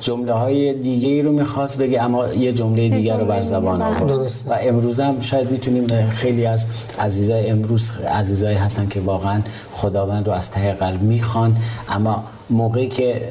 جمله 0.00 0.32
های 0.32 0.72
دیگه 0.72 1.08
ای 1.08 1.22
رو 1.22 1.32
می‌خواست 1.32 1.78
بگه 1.78 2.02
اما 2.02 2.28
یه 2.28 2.52
جمله 2.52 2.88
دیگر 2.88 3.16
رو 3.16 3.24
بر 3.24 3.40
زبان 3.40 3.82
آورد. 3.82 4.12
و 4.48 4.56
امروز 4.60 5.00
هم 5.00 5.20
شاید 5.20 5.50
می‌تونیم 5.50 6.10
خیلی 6.10 6.46
از 6.46 6.66
عزیزای 6.98 7.50
امروز 7.50 7.90
عزیزایی 7.90 8.56
هستن 8.56 8.88
که 8.88 9.00
واقعا 9.00 9.42
خداوند 9.72 10.26
رو 10.26 10.32
از 10.32 10.50
ته 10.50 10.72
قلب 10.72 11.02
می‌خوان 11.02 11.56
اما 11.88 12.24
موقعی 12.50 12.88
که 12.88 13.22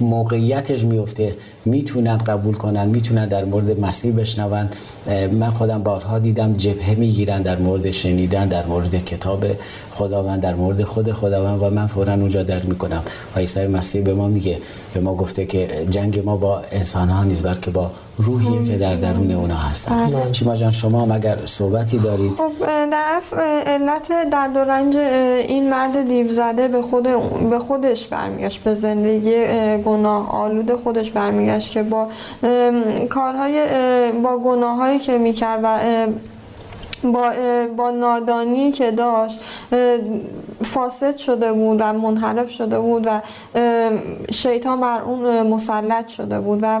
موقعیتش 0.00 0.84
میفته 0.84 1.36
می‌تونن 1.64 2.16
قبول 2.16 2.54
کنن 2.54 2.88
می‌تونن 2.88 3.28
در 3.28 3.44
مورد 3.44 3.80
مسیح 3.80 4.12
بشنون. 4.12 4.68
من 5.32 5.50
خودم 5.50 5.82
بارها 5.82 6.18
دیدم 6.18 6.52
جبهه 6.52 6.94
می‌گیرن 6.94 7.42
در 7.42 7.58
مورد 7.58 7.90
شنیدن 7.90 8.48
در 8.48 8.66
مورد 8.66 9.04
کتاب 9.04 9.44
خداوند 9.90 10.40
در 10.40 10.54
مورد 10.54 10.82
خود 10.82 11.12
خداوند 11.12 11.62
و 11.62 11.70
من 11.70 11.86
فورا 11.86 12.12
اونجا 12.12 12.42
در 12.42 12.62
می‌کنم. 12.62 13.02
و 13.36 13.38
عیسی 13.38 13.66
مسیح 13.66 14.02
به 14.02 14.14
ما 14.14 14.28
میگه 14.28 14.58
به 14.94 15.00
ما 15.00 15.14
گفته 15.14 15.46
که 15.46 15.68
جنگ 15.90 16.24
ما 16.24 16.36
با 16.36 16.62
انسان 16.72 17.08
ها 17.08 17.24
نیست 17.24 17.42
بلکه 17.42 17.70
با 17.70 17.90
روحیه 18.20 18.64
که 18.64 18.78
در 18.78 18.94
درون 18.94 19.30
اونا 19.30 19.54
هستن. 19.54 20.06
بله. 20.06 20.32
شما 20.32 20.56
جان 20.56 20.70
شما 20.70 21.06
مگر 21.06 21.38
صحبتی 21.46 21.98
دارید. 21.98 22.32
خب 22.36 22.66
در 22.66 23.04
اصل 23.16 23.36
علت 23.66 24.30
درد 24.30 24.56
و 24.56 24.58
رنج 24.58 24.96
این 24.96 25.70
مرد 25.70 26.02
دیو 26.08 26.32
زده 26.32 26.68
به 26.68 26.82
خود 26.82 27.08
به 27.50 27.58
خودش 27.58 28.06
برمیگشت 28.06 28.62
به 28.62 28.74
زندگی 28.74 29.46
گناه 29.84 30.30
آلود 30.30 30.74
خودش 30.76 31.10
برمیگشت 31.10 31.70
که 31.70 31.82
با 31.82 32.08
کارهای 33.08 33.66
با 34.22 34.38
گناههایی 34.38 34.98
که 34.98 35.18
می‌کرد 35.18 35.60
و 35.62 35.78
با, 37.04 37.32
با 37.76 37.90
نادانی 37.90 38.72
که 38.72 38.90
داشت 38.90 39.40
فاسد 40.64 41.16
شده 41.16 41.52
بود 41.52 41.80
و 41.80 41.92
منحرف 41.92 42.50
شده 42.50 42.80
بود 42.80 43.06
و 43.06 43.20
شیطان 44.32 44.80
بر 44.80 45.00
اون 45.02 45.42
مسلط 45.42 46.08
شده 46.08 46.40
بود 46.40 46.58
و 46.62 46.80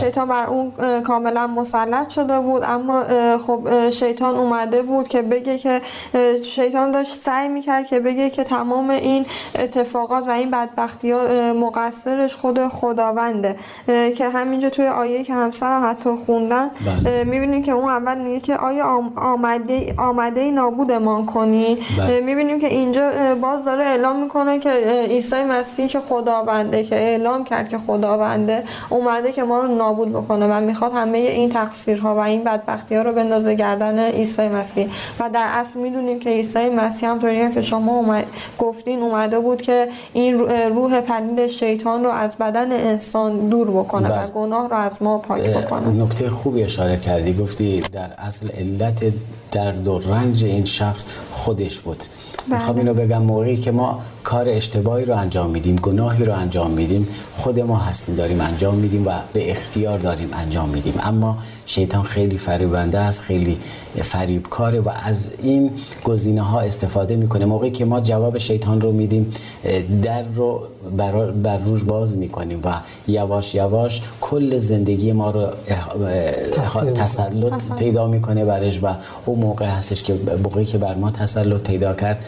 شیطان 0.00 0.28
بر 0.28 0.46
اون 0.46 0.72
کاملا 1.02 1.46
مسلط 1.46 2.08
شده 2.08 2.40
بود 2.40 2.62
اما 2.66 3.04
خب 3.38 3.90
شیطان 3.90 4.34
اومده 4.34 4.82
بود 4.82 5.08
که 5.08 5.22
بگه 5.22 5.58
که 5.58 5.80
شیطان 6.44 6.90
داشت 6.90 7.14
سعی 7.14 7.48
می‌کرد 7.48 7.86
که 7.86 8.00
بگه 8.00 8.30
که 8.30 8.44
تمام 8.44 8.90
این 8.90 9.26
اتفاقات 9.58 10.28
و 10.28 10.30
این 10.30 10.50
بدبختی 10.50 11.10
ها 11.10 11.52
مقصرش 11.52 12.34
خود 12.34 12.68
خداونده 12.68 13.56
که 14.16 14.28
همینجا 14.28 14.70
توی 14.70 14.86
آیه 14.86 15.24
که 15.24 15.34
همسرم 15.34 15.90
حتی 15.90 16.10
خوندن 16.26 16.70
بله. 16.86 17.24
می‌بینیم 17.24 17.62
که 17.62 17.72
اون 17.72 17.88
اول 17.88 18.18
میگه 18.18 18.40
که 18.40 18.56
آیا 18.56 19.00
آمده 19.16 19.94
آمده 19.98 20.50
نابودمان 20.50 21.26
کنی 21.26 21.78
بله. 21.98 22.20
می‌بینیم 22.20 22.60
که 22.60 22.66
اینجا 22.66 23.10
باز 23.34 23.64
داره 23.64 23.84
اعلام 23.84 24.22
می‌کنه 24.22 24.58
که 24.58 24.70
عیسی 25.08 25.44
مسیح 25.44 25.86
که 25.86 26.00
خداونده 26.00 26.84
که 26.84 26.96
اعلام 26.96 27.44
کرد 27.44 27.68
که 27.68 27.78
خداونده 27.78 28.64
اومده 28.90 29.32
که 29.32 29.42
ما 29.52 29.60
رو 29.60 29.74
نابود 29.74 30.12
بکنه 30.12 30.46
و 30.46 30.60
می‌خواد 30.60 30.92
همه 30.94 31.18
این 31.18 31.50
تقصیرها 31.50 32.14
و 32.14 32.18
این 32.18 32.44
بدبختی 32.44 32.94
ها 32.94 33.02
رو 33.02 33.12
بندازه 33.12 33.54
گردن 33.54 33.98
عیسی 33.98 34.48
مسیح 34.48 34.88
و 35.20 35.30
در 35.30 35.48
اصل 35.52 35.78
می‌دونیم 35.78 36.18
که 36.20 36.30
عیسی 36.30 36.68
مسیح 36.68 37.08
هم 37.10 37.18
طوری 37.20 37.54
که 37.54 37.60
شما 37.60 37.92
اومد 37.92 38.26
گفتین 38.58 39.02
اومده 39.02 39.40
بود 39.40 39.62
که 39.62 39.88
این 40.12 40.38
روح 40.74 41.00
پلید 41.00 41.46
شیطان 41.46 42.04
رو 42.04 42.10
از 42.10 42.36
بدن 42.36 42.72
انسان 42.72 43.48
دور 43.48 43.70
بکنه 43.70 44.08
و 44.08 44.12
بله. 44.12 44.26
گناه 44.26 44.68
رو 44.68 44.76
از 44.76 44.92
ما 45.00 45.18
پاک 45.18 45.42
بکنه 45.42 46.04
نکته 46.04 46.30
خوبی 46.30 46.62
اشاره 46.62 46.96
کردی 46.96 47.34
گفتی 47.34 47.80
در 47.80 48.10
اصل 48.18 48.48
علت 48.48 49.04
درد 49.52 49.86
و 49.86 49.98
رنج 49.98 50.44
این 50.44 50.64
شخص 50.64 51.04
خودش 51.32 51.80
بود 51.80 51.98
بله. 52.48 52.58
می‌خوام 52.58 52.76
اینو 52.76 52.94
بگم 52.94 53.22
موقعی 53.22 53.56
که 53.56 53.70
ما 53.70 54.02
کار 54.24 54.48
اشتباهی 54.48 55.04
رو 55.04 55.16
انجام 55.16 55.50
میدیم 55.50 55.76
گناهی 55.76 56.24
رو 56.24 56.34
انجام 56.34 56.70
میدیم. 56.70 57.08
خود 57.32 57.60
ما 57.60 57.76
هستیم 57.76 58.14
داریم 58.14 58.40
انجام 58.40 58.74
میدیم 58.74 59.06
و 59.06 59.10
به 59.32 59.50
اختیار 59.50 59.98
داریم 59.98 60.28
انجام 60.32 60.68
میدیم. 60.68 60.94
اما 61.02 61.38
شیطان 61.66 62.02
خیلی 62.02 62.38
فریبنده 62.38 62.98
است 62.98 63.20
خیلی 63.20 63.58
فریبکاره 64.02 64.80
و 64.80 64.90
از 65.04 65.32
این 65.42 65.70
گزینه 66.04 66.42
ها 66.42 66.60
استفاده 66.60 67.16
می‌کنه. 67.16 67.44
موقعی 67.44 67.70
که 67.70 67.84
ما 67.84 68.00
جواب 68.00 68.38
شیطان 68.38 68.80
رو 68.80 68.92
میدیم 68.92 69.32
در 70.02 70.22
رو 70.22 70.62
بر, 70.96 71.30
بر 71.30 71.58
روش 71.58 71.84
باز 71.84 72.18
می‌کنیم 72.18 72.60
و 72.64 72.74
یواش 73.08 73.54
یواش 73.54 74.02
کل 74.20 74.56
زندگی 74.56 75.12
ما 75.12 75.30
رو 75.30 75.46
تسلط 76.94 77.72
پیدا 77.78 78.06
می‌کنه 78.06 78.44
برش 78.44 78.82
و 78.82 78.86
اون 79.24 79.38
موقع 79.38 79.66
هستش 79.66 80.02
که 80.02 80.14
موقعی 80.42 80.64
که 80.64 80.78
بر 80.78 80.94
ما 80.94 81.10
تسلط 81.10 81.60
پیدا 81.60 81.94
کرد 81.94 82.24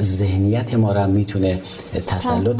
ذهنیت 0.00 0.74
ما 0.74 0.92
را 0.92 1.06
می‌تونه 1.06 1.60
تسلط 2.06 2.56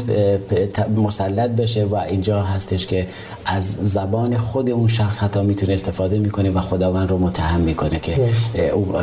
مسلط 0.95 1.49
بشه 1.49 1.85
و 1.85 1.95
اینجا 1.95 2.41
هستش 2.41 2.87
که 2.87 3.07
از 3.45 3.73
زبان 3.73 4.37
خود 4.37 4.69
اون 4.69 4.87
شخص 4.87 5.19
حتی 5.19 5.41
می‌تونه 5.41 5.73
استفاده 5.73 6.19
می‌کنه 6.19 6.51
و 6.51 6.59
خداوند 6.59 7.09
رو 7.09 7.17
متهم 7.17 7.59
می‌کنه 7.59 7.99
که 7.99 8.29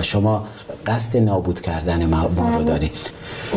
شما 0.02 0.44
قصد 0.86 1.16
نابود 1.16 1.60
کردن 1.60 2.06
ما 2.06 2.22
رو 2.22 2.28
بله. 2.28 2.64
داری. 2.64 2.90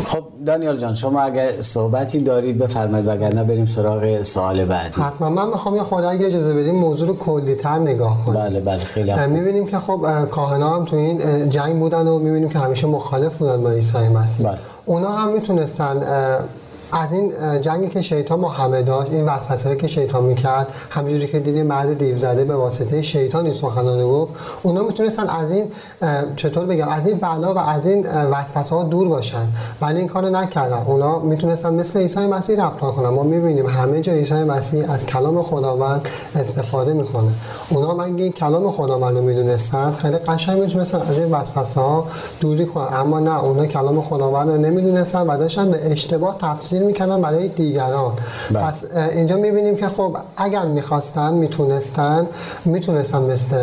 خب 0.06 0.23
دانیال 0.45 0.77
جان 0.77 0.95
شما 0.95 1.21
اگر 1.21 1.62
صحبتی 1.62 2.19
دارید 2.19 2.58
بفرمایید 2.58 3.08
وگرنه 3.08 3.43
بریم 3.43 3.65
سراغ 3.65 4.23
سوال 4.23 4.65
بعدی. 4.65 5.01
حتما. 5.01 5.29
من 5.29 5.47
می‌خوام 5.47 5.75
یه 5.75 5.84
خود 5.84 6.03
اگه 6.03 6.25
اجازه 6.25 6.53
بدیم 6.53 6.75
موضوع 6.75 7.08
رو 7.08 7.17
کلی‌تر 7.17 7.79
نگاه 7.79 8.25
کنیم 8.25 8.41
بله 8.41 8.60
بله 8.60 8.77
خیلی 8.77 9.13
می‌بینیم 9.27 9.67
که 9.67 9.77
خب 9.77 10.25
کاهنا 10.32 10.75
هم 10.75 10.86
تو 10.86 10.95
این 10.95 11.49
جنگ 11.49 11.79
بودن 11.79 12.08
و 12.08 12.19
می‌بینیم 12.19 12.49
که 12.49 12.60
همیشه 12.60 12.88
مخالف 12.88 13.38
بودن 13.38 13.63
با 13.63 13.71
عیسی 13.71 13.97
مسیح. 13.97 14.32
بله. 14.39 14.57
اونا 14.85 15.09
هم 15.09 15.33
می‌تونستن 15.33 16.03
از 16.93 17.12
این 17.12 17.32
جنگی 17.62 17.88
که 17.88 18.01
شیطان 18.01 18.41
با 18.41 18.49
همه 18.49 18.82
داشت 18.82 19.12
این 19.12 19.25
وسوسه‌ای 19.25 19.77
که 19.77 19.88
شیطان 19.88 20.23
می‌کرد 20.23 20.67
همونجوری 20.89 21.27
که 21.27 21.39
دیدیم 21.39 21.65
مرد 21.65 21.97
دیو 21.97 22.19
زده 22.19 22.45
به 22.45 22.56
واسطه 22.56 23.01
شیطان 23.01 23.43
این 23.43 23.53
سخنان 23.53 24.08
گفت 24.08 24.34
اونا 24.63 24.84
می‌تونستن 24.84 25.29
از 25.29 25.51
این 25.51 25.71
چطور 26.36 26.65
بگم 26.65 26.88
از 26.88 27.08
این 27.08 27.17
بلا 27.17 27.53
و 27.53 27.58
از 27.58 27.88
این 27.88 28.06
وسوسه 28.32 28.75
ها 28.75 28.84
دور 28.84 29.08
باشن. 29.08 29.47
ولی 29.82 29.99
این 29.99 30.08
کارو 30.08 30.29
نکردن. 30.29 30.84
اونا 30.88 31.19
می‌تونستن 31.19 31.73
مثل 31.73 31.99
عیسی 31.99 32.19
مسیح 32.19 32.65
رفتار 32.65 32.91
کنن. 32.91 33.10
ما 33.10 33.23
می‌بینیم 33.23 33.65
همه 33.65 34.01
جا 34.01 34.13
عیسی 34.13 34.34
مسیح 34.34 34.91
از 34.91 35.06
کلام 35.06 35.43
خداوند 35.43 36.08
استفاده 36.36 36.93
می‌کنه. 36.93 37.32
اونا 37.69 37.93
من 37.93 38.15
این 38.17 38.32
کلام 38.32 38.71
خداوند 38.71 39.17
رو 39.17 39.23
می‌دونستن 39.23 39.91
خیلی 39.91 40.17
قشنگ 40.17 40.60
می‌تونستن 40.60 40.97
از 40.97 41.19
این 41.19 41.32
وسوسه 41.32 41.82
ها 41.82 42.06
دوری 42.39 42.65
کنن. 42.65 42.88
اما 42.91 43.19
نه 43.19 43.43
اونا 43.43 43.65
کلام 43.65 44.01
خداوند 44.01 44.49
رو 44.49 44.58
نمی‌دونستن 44.58 45.27
و 45.27 45.38
داشتن 45.38 45.71
به 45.71 45.91
اشتباه 45.91 46.38
تفسیر 46.38 46.82
می‌کردن 46.83 47.21
برای 47.21 47.47
دیگران 47.47 48.13
بله. 48.51 48.63
پس 48.63 48.83
اینجا 48.95 49.37
می‌بینیم 49.37 49.75
که 49.75 49.87
خب 49.87 50.17
اگر 50.37 50.65
می‌خواستن 50.65 51.33
می‌تونستن 51.33 52.27
می‌تونستن 52.65 53.21
مثل 53.21 53.55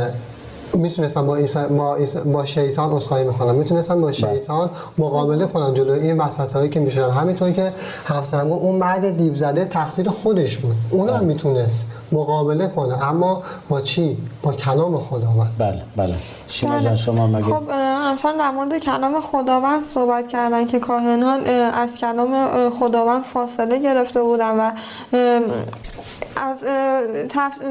می‌تونستن 0.74 1.26
با, 1.26 1.38
با, 1.70 1.96
با 2.32 2.44
شیطان 2.44 2.92
اسخای 2.92 3.24
می‌کنن 3.24 3.54
می‌تونستن 3.54 3.94
با 3.94 4.06
بله. 4.06 4.12
شیطان 4.12 4.70
مقابله 4.98 5.46
کنن 5.46 5.74
جلو 5.74 5.92
این 5.92 6.18
وسوسه 6.18 6.58
هایی 6.58 6.70
که 6.70 6.80
می‌شدن. 6.80 7.10
همینطور 7.10 7.50
که 7.50 7.72
حفظنگو 8.08 8.54
اون 8.54 8.74
مرد 8.74 9.16
دیو 9.16 9.36
زده 9.36 9.64
تقصیر 9.64 10.08
خودش 10.08 10.56
بود. 10.58 10.76
اون 10.90 11.08
هم 11.08 11.16
بله. 11.16 11.24
می‌تونست 11.24 11.86
مقابله 12.12 12.68
کنه. 12.68 13.04
اما 13.04 13.42
با 13.68 13.80
چی؟ 13.80 14.18
با 14.42 14.52
کلام 14.52 14.98
خداوند. 14.98 15.50
بله 15.58 15.82
بله. 15.96 16.14
شما 16.48 16.80
جان 16.80 16.94
شما 16.94 17.26
مگه 17.26 17.42
خب 17.42 17.62
همچنان 17.70 18.36
در 18.36 18.50
مورد 18.50 18.78
کلام 18.78 19.20
خداوند 19.20 19.82
صحبت 19.82 20.28
کردن 20.28 20.66
که 20.66 20.80
کاهنان 20.80 21.46
از 21.74 21.96
کلام 21.98 22.70
خداوند 22.70 23.22
فاصله 23.22 23.78
گرفته 23.78 24.22
بودن 24.22 24.58
و 24.58 24.70
از 26.36 26.64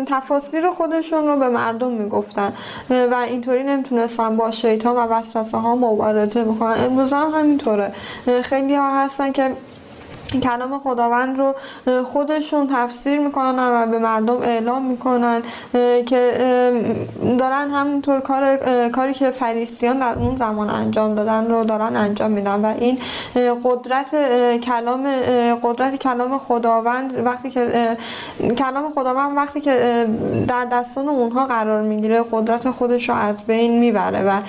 تفاصیل 0.08 0.70
خودشون 0.70 1.28
رو 1.28 1.36
به 1.36 1.50
مردم 1.50 1.92
می‌گفتن. 1.92 2.54
و 2.90 3.16
اینطوری 3.28 3.64
نمی‌تونستن 3.64 4.38
با 4.38 4.52
شیطان 4.52 4.96
و 4.96 5.00
وسوسه 5.00 5.58
ها 5.58 5.76
مبارزه 5.76 6.44
بکنن. 6.44 6.84
امروز 6.86 7.14
هم 7.14 7.32
همینطوره. 7.36 7.94
خیلی 8.42 8.76
ها 8.76 9.04
هستن 9.04 9.32
که 9.32 9.52
کلام 10.44 10.80
خداوند 10.80 11.40
رو 11.40 11.56
خودشون 12.04 12.70
تفسیر 12.74 13.20
می‌کنن 13.20 13.60
و 13.60 13.92
به 13.92 14.00
مردم 14.00 14.42
اعلام 14.42 14.86
می‌کنن 14.86 15.42
که 16.06 16.32
دارن 17.40 17.72
همونطور 17.72 18.20
کار 18.20 18.58
کاری 18.90 19.14
که 19.14 19.32
فریسیان 19.32 20.00
در 20.00 20.16
اون 20.20 20.36
زمان 20.38 20.70
انجام 20.70 21.16
دادن 21.16 21.48
رو 21.48 21.64
دارن 21.64 21.96
انجام 21.96 22.32
میدن 22.32 22.62
و 22.66 22.74
این 22.80 23.00
قدرت 23.64 24.16
کلام 24.62 25.08
قدرت 25.64 25.96
کلام 25.96 26.38
خداوند 26.38 27.26
وقتی 27.26 27.50
که 27.50 27.98
کلام 28.58 28.90
خداوند 28.90 29.38
وقتی 29.38 29.62
که 29.62 30.06
در 30.48 30.66
دستان 30.66 31.08
اونها 31.08 31.46
قرار 31.46 31.82
می‌گیره 31.82 32.26
قدرت 32.32 32.72
خودش 32.72 33.10
رو 33.10 33.16
از 33.16 33.42
بین 33.44 33.80
می‌بره 33.80 34.24
و 34.24 34.42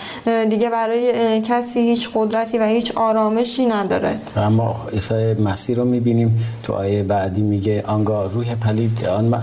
دیگه 0.45 0.71
برای 0.71 1.40
کسی 1.40 1.81
هیچ 1.81 2.11
قدرتی 2.14 2.59
و 2.59 2.64
هیچ 2.64 2.93
آرامشی 2.97 3.66
نداره. 3.66 4.19
اما 4.37 4.77
عیسی 4.93 5.35
مسیح 5.35 5.69
مسیح 5.70 5.85
رو 5.85 5.90
می‌بینیم 5.90 6.44
تو 6.62 6.72
آیه 6.72 7.02
بعدی 7.02 7.42
میگه 7.42 7.83
آنگاه 7.87 8.33
روح 8.33 8.54
پلید 8.54 9.06
آن 9.06 9.42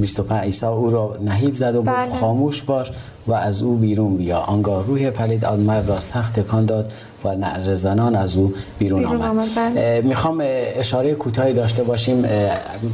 25 0.00 0.44
عیسی 0.44 0.66
او 0.66 0.90
را 0.90 1.16
نهیب 1.24 1.54
زد 1.54 1.74
و 1.74 1.82
گفت 1.82 1.88
بله. 1.88 2.20
خاموش 2.20 2.62
باش 2.62 2.92
و 3.26 3.32
از 3.32 3.62
او 3.62 3.76
بیرون 3.76 4.16
بیا 4.16 4.38
آنگاه 4.38 4.86
روح 4.86 5.10
پلید 5.10 5.44
آن 5.44 5.60
مرد 5.60 5.88
را 5.88 6.00
سخت 6.00 6.40
تکان 6.40 6.64
داد 6.64 6.92
و 7.24 7.34
نعر 7.34 7.74
زنان 7.74 8.14
از 8.16 8.36
او 8.36 8.54
بیرون, 8.78 9.04
آمد 9.04 9.46
بله. 9.56 10.02
می‌خوام 10.04 10.42
اشاره 10.76 11.14
کوتاهی 11.14 11.52
داشته 11.52 11.84
باشیم 11.84 12.24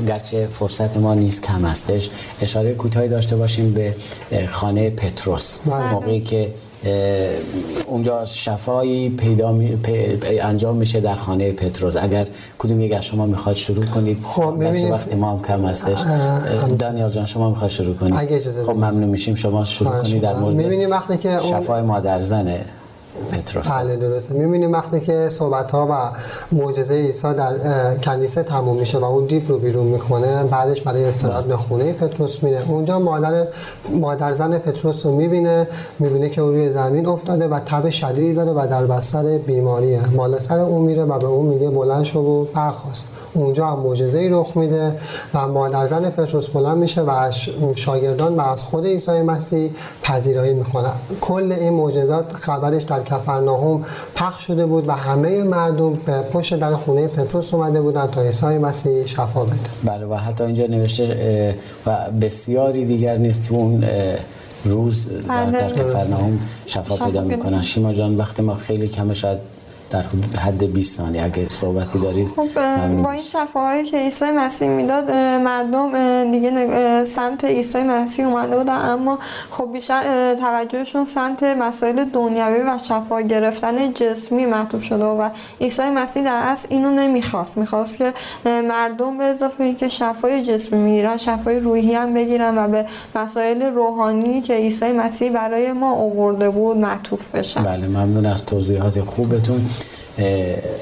گرچه 0.09 0.47
فرصت 0.47 0.97
ما 0.97 1.15
نیست 1.15 1.43
کم 1.43 1.65
هستش 1.65 2.11
اشاره 2.41 2.75
کوتاهی 2.75 3.09
داشته 3.09 3.37
باشیم 3.37 3.75
به 3.75 3.95
خانه 4.49 4.91
پتروس 4.91 5.59
بله. 5.59 5.93
موقعی 5.93 6.21
که 6.21 6.51
اونجا 7.87 8.25
شفایی 8.25 9.11
پیدا 9.11 9.53
می... 9.53 9.79
انجام 10.41 10.77
میشه 10.77 11.01
در 11.01 11.15
خانه 11.15 11.53
پتروس 11.53 11.97
اگر 11.97 12.27
کدوم 12.59 12.81
یک 12.81 12.93
از 12.93 13.05
شما 13.05 13.27
می‌خواد 13.27 13.57
شروع 13.57 13.85
کنید 13.85 14.19
خب 14.19 14.55
وقتی 14.91 15.17
ما 15.17 15.31
هم 15.31 15.43
کم 15.43 15.65
هستش. 15.65 15.99
دانیال 16.79 17.11
جان 17.11 17.27
شما 17.27 17.49
می‌خواد 17.49 17.71
شروع 17.71 17.95
کنید. 17.95 18.15
خب 18.67 18.71
ممنون 18.71 19.09
میشیم. 19.09 19.35
شما 19.35 19.65
شروع 19.65 20.03
کنید 20.03 20.23
در 20.23 20.35
مورد 20.35 20.91
وقتی 20.91 21.19
که 21.19 21.39
شفای 21.51 21.83
مادر 21.83 22.19
زنه 22.21 22.65
بله 23.71 23.97
درسته. 23.97 24.35
می‌بینیم 24.35 24.73
وقتی 24.73 25.01
که 25.01 25.29
صحبت 25.29 25.71
ها 25.71 25.87
و 25.91 25.95
معجزه 26.57 26.95
عیسی 26.95 27.35
در 27.35 27.55
کنیسه 27.97 28.43
تموم 28.43 28.77
میشه 28.77 28.99
و 28.99 29.05
اون 29.05 29.27
دیو 29.27 29.49
رو 29.49 29.59
بیرون 29.59 29.87
می‌کنه 29.87 30.45
بعدش 30.45 30.83
برای 30.83 31.05
استراحت 31.05 31.45
به 31.45 31.57
خونه 31.57 31.93
پتروس 31.93 32.43
میره. 32.43 32.63
اونجا 32.69 32.99
مادر 32.99 33.47
مادر 34.01 34.33
زن 34.33 34.59
پتروس 34.59 35.07
رو 35.07 35.17
می‌بینه 35.17 35.67
می‌بینه 35.99 36.29
که 36.29 36.41
اون 36.41 36.53
روی 36.53 36.71
زمین 36.71 37.07
افتاده 37.07 37.49
و 37.49 37.61
تب 37.61 37.91
شدیدی 37.91 38.35
داره 38.35 38.53
و 38.53 38.67
در 38.71 38.87
بستر 38.87 39.39
بیماریه. 39.39 40.01
مال 40.17 40.39
سر 40.39 40.59
اون 40.59 40.83
میره 40.83 41.05
و 41.05 41.19
به 41.19 41.27
اون 41.27 41.47
میگه 41.47 41.71
بلند 41.71 42.05
شو 42.05 42.21
و 42.21 42.45
برخواست 42.45 43.05
اونجا 43.35 43.67
هم 43.67 43.81
معجزه 43.81 44.29
رخ 44.33 44.57
میده 44.57 44.93
و 45.35 45.49
مادر 45.49 45.87
زن 45.87 46.11
پتروس 46.11 46.49
بلند 46.49 46.77
میشه 46.77 47.01
و 47.01 47.11
از 47.11 47.35
شاگردان 47.75 48.35
و 48.35 48.41
از 48.41 48.65
خود 48.65 48.87
عیسی 48.87 49.23
مسیح 49.23 49.71
پذیرایی 50.03 50.55
می‌کنن. 50.55 50.93
کل 51.21 51.53
این 51.53 51.73
معجزات 51.73 52.33
خبرش 52.33 52.83
در 52.83 53.03
کفرناهم 53.03 53.85
پخش 54.15 54.47
شده 54.47 54.67
بود 54.67 54.89
و 54.89 54.93
همه 54.93 55.43
مردم 55.43 55.93
به 55.93 56.21
پشت 56.21 56.59
در 56.59 56.75
خونه 56.75 57.07
پتروس 57.07 57.55
اومده 57.55 57.81
بودن 57.81 58.07
تا 58.07 58.23
عیسی 58.23 58.47
مسیح 58.47 59.07
شفا 59.07 59.45
بده. 59.45 59.57
بله 59.85 60.07
و 60.07 60.15
حتی 60.15 60.45
اینجا 60.45 60.67
نوشته 60.67 61.55
و 61.87 61.97
بسیاری 62.21 62.85
دیگر 62.85 63.17
نیست 63.17 63.49
تو 63.49 63.55
اون 63.55 63.85
روز 64.65 65.09
در, 65.09 65.47
در 65.47 65.69
بله. 65.69 65.85
کفرناهم 65.85 66.39
شفا 66.67 66.97
پیدا 66.97 67.23
می‌کنن. 67.23 67.63
شیما 67.63 67.93
جان 67.93 68.17
وقتی 68.17 68.43
ما 68.43 68.55
خیلی 68.55 68.89
کمه 68.89 69.15
شاید 69.15 69.39
در 69.91 70.05
حد 70.41 70.73
20 70.73 70.97
ثانیه. 70.97 71.25
اگه 71.25 71.49
صحبتی 71.49 71.99
دارید 71.99 72.29
خب 72.29 72.49
با 73.03 73.11
این 73.11 73.23
شفاهایی 73.23 73.85
که 73.85 73.97
عیسی 73.97 74.25
مسیح 74.25 74.69
می‌داد 74.69 75.11
مردم 75.45 76.31
دیگه 76.31 77.05
سمت 77.05 77.45
عیسی 77.45 77.79
مسیح 77.79 78.27
اومده 78.27 78.57
بودن 78.57 78.73
اما 78.73 79.19
خب 79.51 79.73
بیشتر 79.73 80.35
توجهشون 80.35 81.05
سمت 81.05 81.43
مسائل 81.43 82.05
دنیوی 82.05 82.61
و 82.61 82.79
شفا 82.83 83.21
گرفتن 83.21 83.93
جسمی 83.93 84.47
معطوف 84.47 84.83
شده 84.83 85.05
و 85.05 85.29
عیسی 85.61 85.83
مسیح 85.83 86.25
در 86.25 86.41
اصل 86.45 86.67
اینو 86.71 86.91
نمی‌خواست. 86.91 87.57
می‌خواست 87.57 87.97
که 87.97 88.13
مردم 88.45 89.19
به 89.19 89.25
اضافه 89.25 89.65
اینکه 89.65 89.89
شفای 89.89 90.43
جسمی 90.43 90.79
می‌گیرن 90.79 91.17
شفای 91.17 91.61
روحی 91.61 91.95
هم 91.95 92.15
بگیرن 92.15 92.59
و 92.59 92.69
به 92.69 92.87
مسائل 93.15 93.63
روحانی 93.63 94.41
که 94.41 94.55
عیسی 94.55 94.93
مسیح 94.93 95.31
برای 95.33 95.73
ما 95.73 95.93
آورده 95.93 96.51
بود 96.51 96.77
معطوف 96.77 97.35
بشن. 97.35 97.63
بله 97.63 97.87
ممنون 97.87 98.27
از 98.27 98.47
توضیحات 98.47 99.01
خوبتون. 99.01 99.71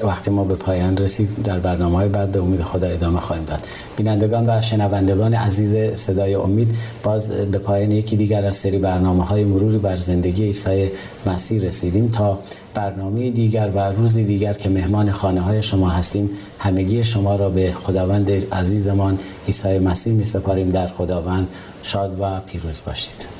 وقتی 0.03 0.31
ما 0.31 0.43
به 0.43 0.55
پایان 0.55 0.97
رسید 0.97 1.43
در 1.43 1.59
برنامه 1.59 1.95
های 1.95 2.09
بعد 2.09 2.31
به 2.31 2.39
امید 2.39 2.61
خدا 2.61 2.87
ادامه 2.87 3.19
خواهیم 3.19 3.45
داد. 3.45 3.59
بینندگان 3.97 4.49
و 4.49 4.61
شنوندگان 4.61 5.33
عزیز 5.33 5.75
صدای 5.95 6.35
امید 6.35 6.75
باز 7.03 7.31
به 7.31 7.57
پایان 7.57 7.91
یکی 7.91 8.15
دیگر 8.15 8.45
از 8.45 8.55
سری 8.55 8.77
برنامه 8.77 9.23
های 9.23 9.43
مروری 9.43 9.77
بر 9.77 9.95
زندگی 9.95 10.43
عیسی 10.43 10.89
مسیح 11.25 11.61
رسیدیم 11.61 12.09
تا 12.09 12.39
برنامه 12.73 13.29
دیگر 13.29 13.69
و 13.75 13.79
روزی 13.91 14.23
دیگر 14.23 14.53
که 14.53 14.69
مهمان 14.69 15.11
خانه 15.11 15.41
های 15.41 15.63
شما 15.63 15.89
هستیم 15.89 16.29
همگی 16.59 17.03
شما 17.03 17.35
را 17.35 17.49
به 17.49 17.71
خداوند 17.71 18.31
عزیزمان 18.53 19.19
عیسی 19.47 19.79
مسیح 19.79 20.13
می 20.13 20.25
سپاریم. 20.25 20.69
در 20.69 20.87
خداوند 20.87 21.47
شاد 21.83 22.21
و 22.21 22.39
پیروز 22.39 22.81
باشید. 22.85 23.38